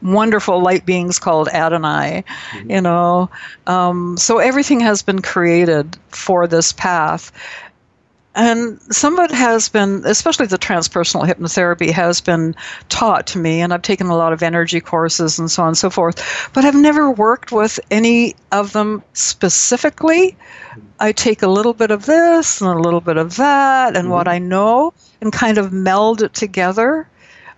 wonderful 0.02 0.62
light 0.62 0.86
beings 0.86 1.20
called 1.20 1.48
Adonai, 1.48 2.24
mm-hmm. 2.52 2.72
you 2.72 2.82
know. 2.82 3.30
Um, 3.68 4.18
so 4.18 4.40
everything 4.40 4.82
has 4.82 5.02
been 5.02 5.22
created 5.22 5.98
for 6.10 6.48
this 6.48 6.74
path 6.74 7.32
and 8.34 8.80
some 8.94 9.20
of 9.20 9.30
it 9.30 9.36
has 9.36 9.68
been 9.68 10.04
especially 10.06 10.46
the 10.46 10.58
transpersonal 10.58 11.28
hypnotherapy 11.28 11.92
has 11.92 12.22
been 12.22 12.56
taught 12.88 13.28
to 13.28 13.38
me 13.38 13.60
and 13.60 13.74
i've 13.74 13.82
taken 13.82 14.08
a 14.08 14.16
lot 14.16 14.32
of 14.32 14.42
energy 14.42 14.80
courses 14.80 15.38
and 15.38 15.52
so 15.52 15.64
on 15.64 15.70
and 15.70 15.78
so 15.78 15.90
forth 15.90 16.50
but 16.54 16.64
i've 16.64 16.76
never 16.76 17.12
worked 17.12 17.52
with 17.52 17.80
any 17.90 18.36
of 18.52 18.74
them 18.74 19.04
specifically. 19.14 20.36
I 21.00 21.14
take 21.14 21.42
a 21.42 21.48
little 21.48 21.74
bit 21.74 21.90
of 21.92 22.06
this 22.06 22.62
and 22.62 22.70
a 22.70 22.80
little 22.80 23.02
bit 23.02 23.18
of 23.18 23.38
that 23.38 23.96
and 23.96 24.06
mm-hmm. 24.06 24.14
what 24.14 24.28
i 24.28 24.40
know 24.40 24.94
and 25.20 25.34
kind 25.34 25.58
of 25.58 25.74
meld 25.74 26.22
it 26.22 26.34
together 26.34 27.08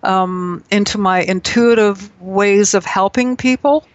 um, 0.01 0.63
into 0.69 0.97
my 0.97 1.21
intuitive 1.21 2.09
ways 2.21 2.73
of 2.73 2.85
helping 2.85 3.37
people 3.37 3.85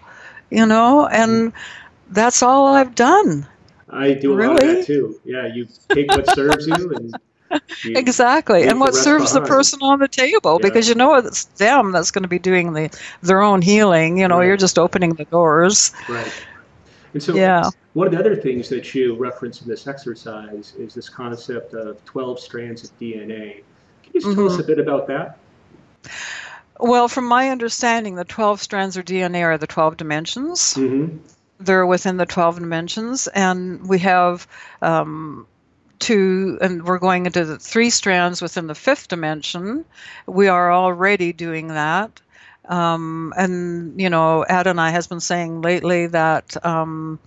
you 0.51 0.65
know 0.65 1.07
and 1.09 1.53
that's 2.11 2.43
all 2.43 2.69
i've 2.69 2.95
done 2.95 3.47
I 3.91 4.15
do 4.15 4.33
a 4.33 4.37
really? 4.37 4.55
lot 4.55 4.63
of 4.63 4.69
that 4.77 4.87
too. 4.87 5.21
Yeah, 5.25 5.47
you 5.47 5.67
take 5.89 6.09
what 6.09 6.29
serves 6.35 6.67
you 6.67 6.93
and 6.95 7.15
exactly 7.85 8.65
and 8.65 8.81
what 8.81 8.95
serves 8.95 9.33
behind. 9.33 9.47
the 9.47 9.49
person 9.49 9.79
on 9.83 9.99
the 9.99 10.09
table 10.09 10.59
yeah. 10.61 10.69
because 10.69 10.89
you 10.89 10.95
know 10.95 11.15
it's 11.15 11.45
them 11.45 11.93
that's 11.93 12.11
going 12.11 12.23
to 12.23 12.29
be 12.29 12.39
doing 12.39 12.73
the 12.75 12.91
their 13.23 13.41
own 13.41 13.63
healing 13.63 14.19
you 14.19 14.29
know 14.29 14.39
right. 14.39 14.47
you're 14.47 14.57
just 14.57 14.79
opening 14.79 15.15
the 15.15 15.25
doors 15.27 15.93
right 16.09 16.31
and 17.15 17.23
so 17.23 17.35
yeah. 17.35 17.71
one 17.95 18.07
of 18.07 18.13
the 18.13 18.19
other 18.19 18.37
things 18.37 18.69
that 18.69 18.95
you 18.95 19.17
reference 19.17 19.63
in 19.63 19.69
this 19.69 19.87
exercise 19.87 20.75
is 20.77 20.93
this 20.93 21.09
concept 21.09 21.73
of 21.73 22.05
12 22.05 22.39
strands 22.39 22.85
of 22.85 22.99
dna 22.99 23.63
can 24.03 24.13
you 24.13 24.21
just 24.21 24.27
mm-hmm. 24.27 24.35
tell 24.35 24.47
us 24.47 24.53
mm-hmm. 24.53 24.61
a 24.61 24.65
bit 24.65 24.79
about 24.79 25.07
that 25.07 25.39
well 26.81 27.09
from 27.09 27.25
my 27.25 27.49
understanding 27.49 28.15
the 28.15 28.25
12 28.25 28.61
strands 28.61 28.97
of 28.99 29.07
dna 29.07 29.43
are 29.43 29.59
the 29.59 29.67
12 29.67 29.97
dimensions 29.97 30.75
mm-hmm 30.75 31.17
they're 31.59 31.87
within 31.87 32.17
the 32.17 32.27
12 32.27 32.61
dimensions 32.61 33.27
and 33.29 33.89
we 33.89 33.99
have 33.99 34.47
um, 34.83 35.47
two 35.99 36.59
and 36.61 36.85
we're 36.85 36.99
going 36.99 37.27
into 37.27 37.45
the 37.45 37.59
three 37.59 37.91
strands 37.91 38.41
within 38.41 38.67
the 38.67 38.75
fifth 38.75 39.09
dimension. 39.09 39.85
We 40.27 40.49
are 40.49 40.73
already 40.73 41.33
doing 41.33 41.69
that. 41.69 42.21
Um, 42.65 43.33
and 43.37 43.99
you 44.01 44.11
know 44.11 44.45
adonai 44.49 44.91
has 44.91 45.07
been 45.07 45.21
saying 45.21 45.63
lately 45.63 46.07
that 46.09 46.65
um, 46.65 47.19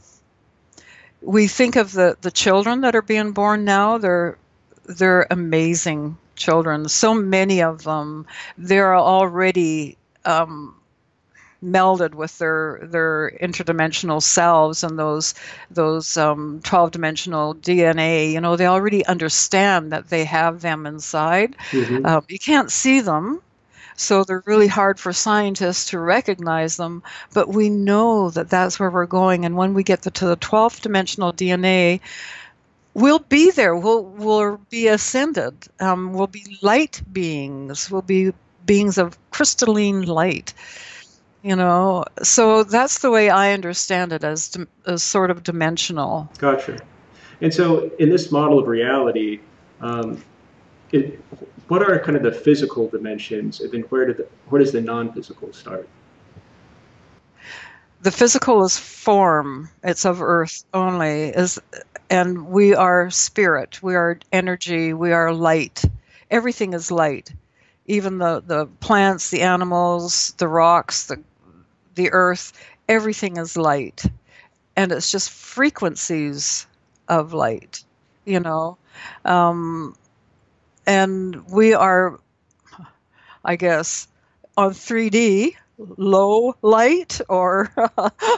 we 1.22 1.48
think 1.48 1.76
of 1.76 1.92
the 1.92 2.16
the 2.22 2.32
children 2.32 2.82
that 2.82 2.96
are 2.96 3.02
being 3.02 3.32
born 3.32 3.66
now 3.66 3.98
they're 3.98 4.38
they're 4.86 5.28
amazing 5.32 6.18
children. 6.36 6.88
So 6.90 7.14
many 7.14 7.62
of 7.62 7.84
them 7.84 8.28
they're 8.58 8.96
already 8.96 9.98
um, 10.26 10.76
melded 11.64 12.16
with 12.16 12.38
their 12.40 12.80
their 12.84 13.32
interdimensional 13.42 14.22
selves 14.22 14.84
and 14.84 14.98
those 14.98 15.34
those 15.70 16.18
um, 16.18 16.60
12 16.64 16.92
dimensional 16.92 17.56
DNA. 17.56 18.32
You 18.32 18.42
know, 18.42 18.56
they 18.56 18.66
already 18.66 19.06
understand 19.06 19.92
that 19.92 20.10
they 20.10 20.26
have 20.26 20.62
them 20.62 20.86
inside. 20.86 21.56
Mm-hmm. 21.72 22.06
Um, 22.06 22.26
you 22.28 22.40
can't 22.40 22.72
see 22.72 23.02
them. 23.02 23.42
So 23.96 24.24
they're 24.24 24.44
really 24.48 24.68
hard 24.68 25.00
for 25.00 25.14
scientists 25.14 25.92
to 25.92 26.00
recognize 26.00 26.78
them, 26.78 27.04
but 27.34 27.50
we 27.50 27.70
know 27.70 28.32
that 28.32 28.50
that's 28.50 28.80
where 28.80 28.90
we're 28.90 29.06
going. 29.06 29.46
And 29.46 29.56
when 29.56 29.76
we 29.76 29.84
get 29.84 30.02
the, 30.02 30.12
to 30.12 30.26
the 30.26 30.38
12th 30.38 30.82
dimensional 30.82 31.34
DNA, 31.34 32.00
we'll 32.96 33.20
be 33.20 33.52
there. 33.52 33.76
We'll 33.76 34.04
we'll 34.04 34.58
be 34.70 34.88
ascended. 34.88 35.54
Um, 35.80 36.14
we'll 36.14 36.28
be 36.28 36.58
light 36.62 37.02
beings. 37.12 37.92
We'll 37.92 38.02
be 38.02 38.34
beings 38.66 38.98
of 38.98 39.18
crystalline 39.32 40.04
light 40.04 40.54
you 41.44 41.56
know? 41.56 42.06
So 42.24 42.64
that's 42.64 43.00
the 43.00 43.12
way 43.12 43.30
i 43.30 43.54
understand 43.54 44.14
it 44.14 44.24
as, 44.24 44.56
as 44.86 45.04
sort 45.04 45.32
of 45.32 45.44
dimensional. 45.44 46.30
Gotcha. 46.38 46.80
And 47.42 47.54
so 47.54 47.92
in 48.00 48.10
this 48.10 48.32
model 48.32 48.60
of 48.60 48.68
reality 48.68 49.40
um, 49.82 50.24
it, 50.92 51.20
what 51.68 51.82
are 51.82 51.98
kind 52.00 52.18
of 52.18 52.24
the 52.24 52.32
physical 52.32 52.90
dimensions 52.90 53.62
and 53.62 53.72
then 53.72 53.82
where, 53.84 54.06
do 54.06 54.14
the, 54.14 54.28
where 54.50 54.60
does 54.60 54.72
the 54.72 54.82
non-physical 54.82 55.54
start? 55.54 55.88
The 58.02 58.12
physical 58.12 58.64
is 58.66 58.78
form. 58.78 59.70
It's 59.84 60.06
of 60.06 60.22
earth 60.22 60.66
only. 60.74 61.30
Is 61.30 61.60
and 62.10 62.48
we 62.48 62.76
are 62.76 63.10
spirit. 63.10 63.82
We 63.82 63.96
are 63.96 64.20
energy. 64.32 64.92
We 64.92 65.14
are 65.14 65.34
light. 65.34 65.84
Everything 66.30 66.74
is 66.74 66.92
light. 66.92 67.32
Even 67.86 68.18
the, 68.18 68.44
the 68.46 68.66
plants 68.80 69.30
the 69.30 69.42
animals 69.42 70.34
the 70.38 70.48
rocks 70.48 71.08
the 71.08 71.24
the 71.96 72.12
earth, 72.12 72.54
everything 72.88 73.38
is 73.38 73.58
light. 73.58 74.04
And 74.76 74.92
it's 74.92 75.12
just 75.12 75.30
frequencies 75.32 76.66
of 77.08 77.34
light, 77.34 77.84
you 78.26 78.40
know. 78.40 78.78
Um, 79.26 79.96
and 80.86 81.48
we 81.50 81.74
are, 81.74 82.20
I 83.44 83.56
guess, 83.56 84.08
on 84.58 84.72
3D, 84.72 85.56
low 85.78 86.56
light 86.62 87.22
or, 87.30 87.74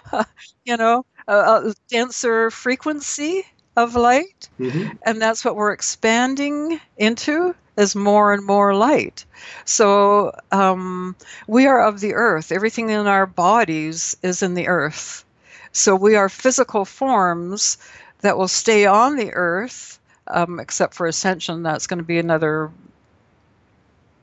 you 0.66 0.78
know, 0.78 1.06
a, 1.28 1.34
a, 1.34 1.74
denser 1.90 2.52
frequency 2.52 3.44
of 3.76 3.96
light. 3.96 4.50
Mm-hmm. 4.60 4.98
And 5.04 5.22
that's 5.22 5.44
what 5.44 5.56
we're 5.56 5.74
expanding 5.74 6.80
into 6.98 7.56
as 7.78 7.96
more 7.96 8.34
and 8.34 8.46
more 8.46 8.76
light. 8.76 9.26
So 9.66 10.32
um, 10.52 11.16
we 11.48 11.66
are 11.68 11.86
of 11.86 12.00
the 12.00 12.14
earth. 12.14 12.52
Everything 12.52 12.90
in 12.90 13.08
our 13.08 13.26
bodies 13.26 14.16
is 14.22 14.44
in 14.44 14.54
the 14.54 14.68
earth. 14.68 15.26
So 15.72 15.96
we 15.96 16.16
are 16.16 16.30
physical 16.30 16.86
forms 16.86 17.78
that 18.22 18.38
will 18.38 18.48
stay 18.48 18.86
on 18.86 19.16
the 19.16 19.34
earth, 19.34 20.00
um, 20.28 20.60
except 20.60 20.94
for 20.94 21.08
ascension. 21.08 21.64
That's 21.64 21.88
going 21.88 21.98
to 21.98 22.04
be 22.04 22.20
another 22.20 22.72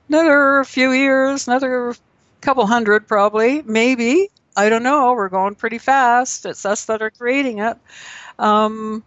another 0.08 0.64
few 0.64 0.92
years, 0.92 1.46
another 1.46 1.94
couple 2.40 2.66
hundred 2.66 3.06
probably, 3.06 3.62
maybe. 3.62 4.28
I 4.56 4.68
don't 4.68 4.82
know. 4.82 5.12
We're 5.12 5.28
going 5.28 5.54
pretty 5.54 5.78
fast. 5.78 6.46
It's 6.46 6.64
us 6.64 6.86
that 6.86 7.02
are 7.02 7.10
creating 7.10 7.58
it. 7.58 7.76
Um, 8.38 9.04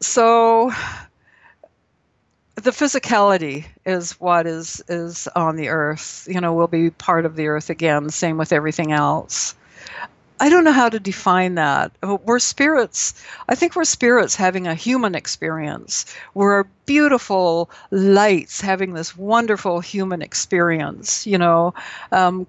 so 0.00 0.72
the 2.60 2.70
physicality 2.70 3.64
is 3.86 4.12
what 4.20 4.46
is 4.46 4.82
is 4.88 5.28
on 5.34 5.56
the 5.56 5.68
earth 5.68 6.28
you 6.30 6.40
know 6.40 6.52
we'll 6.52 6.66
be 6.66 6.90
part 6.90 7.24
of 7.24 7.36
the 7.36 7.48
earth 7.48 7.70
again 7.70 8.10
same 8.10 8.36
with 8.36 8.52
everything 8.52 8.92
else. 8.92 9.54
I 10.42 10.48
don't 10.48 10.64
know 10.64 10.72
how 10.72 10.88
to 10.88 10.98
define 10.98 11.56
that. 11.56 11.92
We're 12.02 12.38
spirits 12.38 13.14
i 13.48 13.54
think 13.54 13.76
we're 13.76 13.84
spirits 13.84 14.34
having 14.34 14.66
a 14.66 14.74
human 14.74 15.14
experience. 15.14 16.06
We're 16.34 16.64
beautiful 16.86 17.70
lights 17.90 18.60
having 18.60 18.94
this 18.94 19.16
wonderful 19.16 19.80
human 19.80 20.22
experience 20.22 21.26
you 21.26 21.38
know 21.38 21.74
um, 22.12 22.46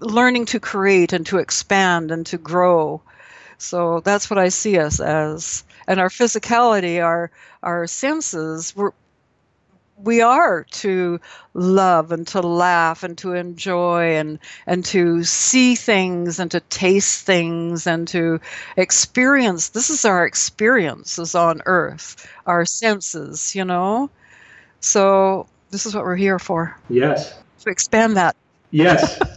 learning 0.00 0.46
to 0.46 0.60
create 0.60 1.12
and 1.12 1.24
to 1.26 1.38
expand 1.38 2.10
and 2.10 2.26
to 2.26 2.38
grow. 2.38 3.00
So 3.58 4.00
that's 4.00 4.28
what 4.28 4.38
i 4.38 4.48
see 4.48 4.78
us 4.78 5.00
as. 5.00 5.64
And 5.86 6.00
our 6.00 6.08
physicality 6.08 7.02
our 7.02 7.30
our 7.62 7.86
senses 7.86 8.74
we're 8.76 8.92
we 10.02 10.20
are 10.20 10.64
to 10.70 11.20
love 11.54 12.12
and 12.12 12.26
to 12.28 12.40
laugh 12.40 13.02
and 13.02 13.16
to 13.18 13.34
enjoy 13.34 14.16
and 14.16 14.38
and 14.66 14.84
to 14.86 15.22
see 15.24 15.74
things 15.74 16.38
and 16.38 16.50
to 16.50 16.60
taste 16.60 17.24
things 17.24 17.86
and 17.86 18.08
to 18.08 18.40
experience. 18.76 19.70
This 19.70 19.90
is 19.90 20.04
our 20.04 20.26
experiences 20.26 21.34
on 21.34 21.62
earth 21.66 22.28
our 22.46 22.64
senses 22.64 23.54
you 23.54 23.64
know? 23.64 24.10
So 24.80 25.46
this 25.70 25.86
is 25.86 25.94
what 25.94 26.04
we're 26.04 26.16
here 26.16 26.38
for. 26.38 26.78
Yes. 26.88 27.38
To 27.60 27.70
expand 27.70 28.16
that. 28.16 28.36
Yes. 28.70 29.18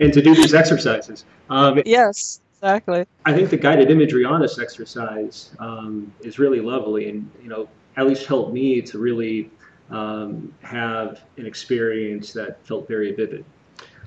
And 0.00 0.12
to 0.12 0.22
do 0.22 0.32
these 0.34 0.54
exercises. 0.54 1.24
Um, 1.50 1.82
yes, 1.84 2.40
exactly. 2.54 3.04
I 3.24 3.32
think 3.32 3.50
the 3.50 3.56
guided 3.56 3.90
imagery 3.90 4.24
on 4.24 4.40
this 4.40 4.58
exercise 4.60 5.50
um, 5.58 6.12
is 6.20 6.38
really 6.38 6.60
lovely, 6.60 7.08
and 7.08 7.28
you 7.42 7.48
know, 7.48 7.68
at 7.96 8.06
least 8.06 8.26
helped 8.26 8.52
me 8.52 8.80
to 8.82 8.98
really 8.98 9.50
um, 9.90 10.52
have 10.62 11.22
an 11.36 11.46
experience 11.46 12.32
that 12.32 12.64
felt 12.66 12.88
very 12.88 13.12
vivid. 13.14 13.44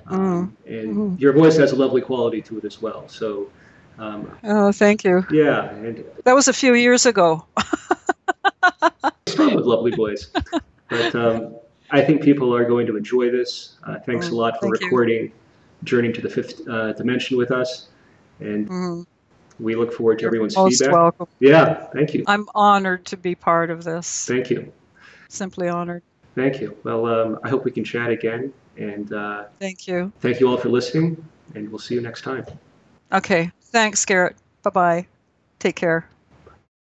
Um, 0.08 0.56
and 0.66 0.96
Mhm. 0.96 1.20
your 1.22 1.34
voice 1.34 1.58
has 1.58 1.72
a 1.72 1.76
lovely 1.76 2.02
quality 2.02 2.42
to 2.44 2.58
it 2.58 2.66
as 2.66 2.82
well. 2.82 3.08
So, 3.08 3.50
um, 4.00 4.32
Oh, 4.44 4.72
thank 4.72 5.04
you. 5.04 5.26
yeah, 5.32 5.70
and 5.72 6.04
That 6.26 6.34
was 6.36 6.48
a 6.48 6.54
few 6.54 6.74
years 6.76 7.06
ago. 7.06 7.46
with 9.38 9.66
lovely 9.66 9.92
voice. 9.92 10.32
But 10.90 11.14
um, 11.16 11.56
I 11.92 12.02
think 12.02 12.24
people 12.24 12.56
are 12.56 12.66
going 12.66 12.88
to 12.88 12.98
enjoy 12.98 13.30
this. 13.30 13.78
Uh, 13.86 14.00
thanks 14.00 14.32
a 14.32 14.34
Mm, 14.34 14.38
lot 14.38 14.54
for 14.56 14.62
thank 14.62 14.80
you. 14.82 14.86
recording 14.88 15.32
Journey 15.84 16.12
to 16.12 16.22
the 16.22 16.30
Fifth 16.30 16.68
uh, 16.68 16.94
Dimension 16.94 17.38
with 17.38 17.52
us, 17.52 17.90
and 18.40 18.68
Mhm. 18.68 19.06
we 19.60 19.76
look 19.76 19.94
forward 19.94 20.18
to 20.20 20.24
You're 20.24 20.30
everyone's 20.30 20.58
most 20.58 20.80
feedback. 20.80 20.94
welcome. 20.94 21.28
Yeah, 21.40 21.86
thank 21.94 22.14
you, 22.16 22.24
I'm 22.28 22.48
honored 22.56 23.06
to 23.08 23.18
be 23.18 23.36
part 23.36 23.70
of 23.70 23.84
this. 23.84 24.26
thank 24.26 24.50
you, 24.50 24.72
Simply 25.30 25.70
honored. 25.70 26.04
thank 26.36 26.60
you. 26.60 26.78
Well, 26.84 27.06
um, 27.06 27.40
I 27.44 27.50
hope 27.50 27.64
we 27.66 27.72
can 27.72 27.84
chat 27.84 28.10
again, 28.10 28.52
and 28.78 29.12
uh, 29.14 29.46
Thank 29.60 29.88
you. 29.88 30.12
thank 30.20 30.40
you 30.40 30.48
all 30.50 30.58
for 30.58 30.70
listening, 30.70 31.24
and 31.56 31.70
we'll 31.70 31.80
see 31.80 31.96
you 31.96 32.02
next 32.02 32.22
time. 32.24 32.46
Okay. 33.14 33.52
Thanks, 33.72 34.04
Garrett. 34.06 34.36
Bye 34.64 34.70
bye. 34.72 35.08
Take 35.60 35.76
care. 35.76 36.08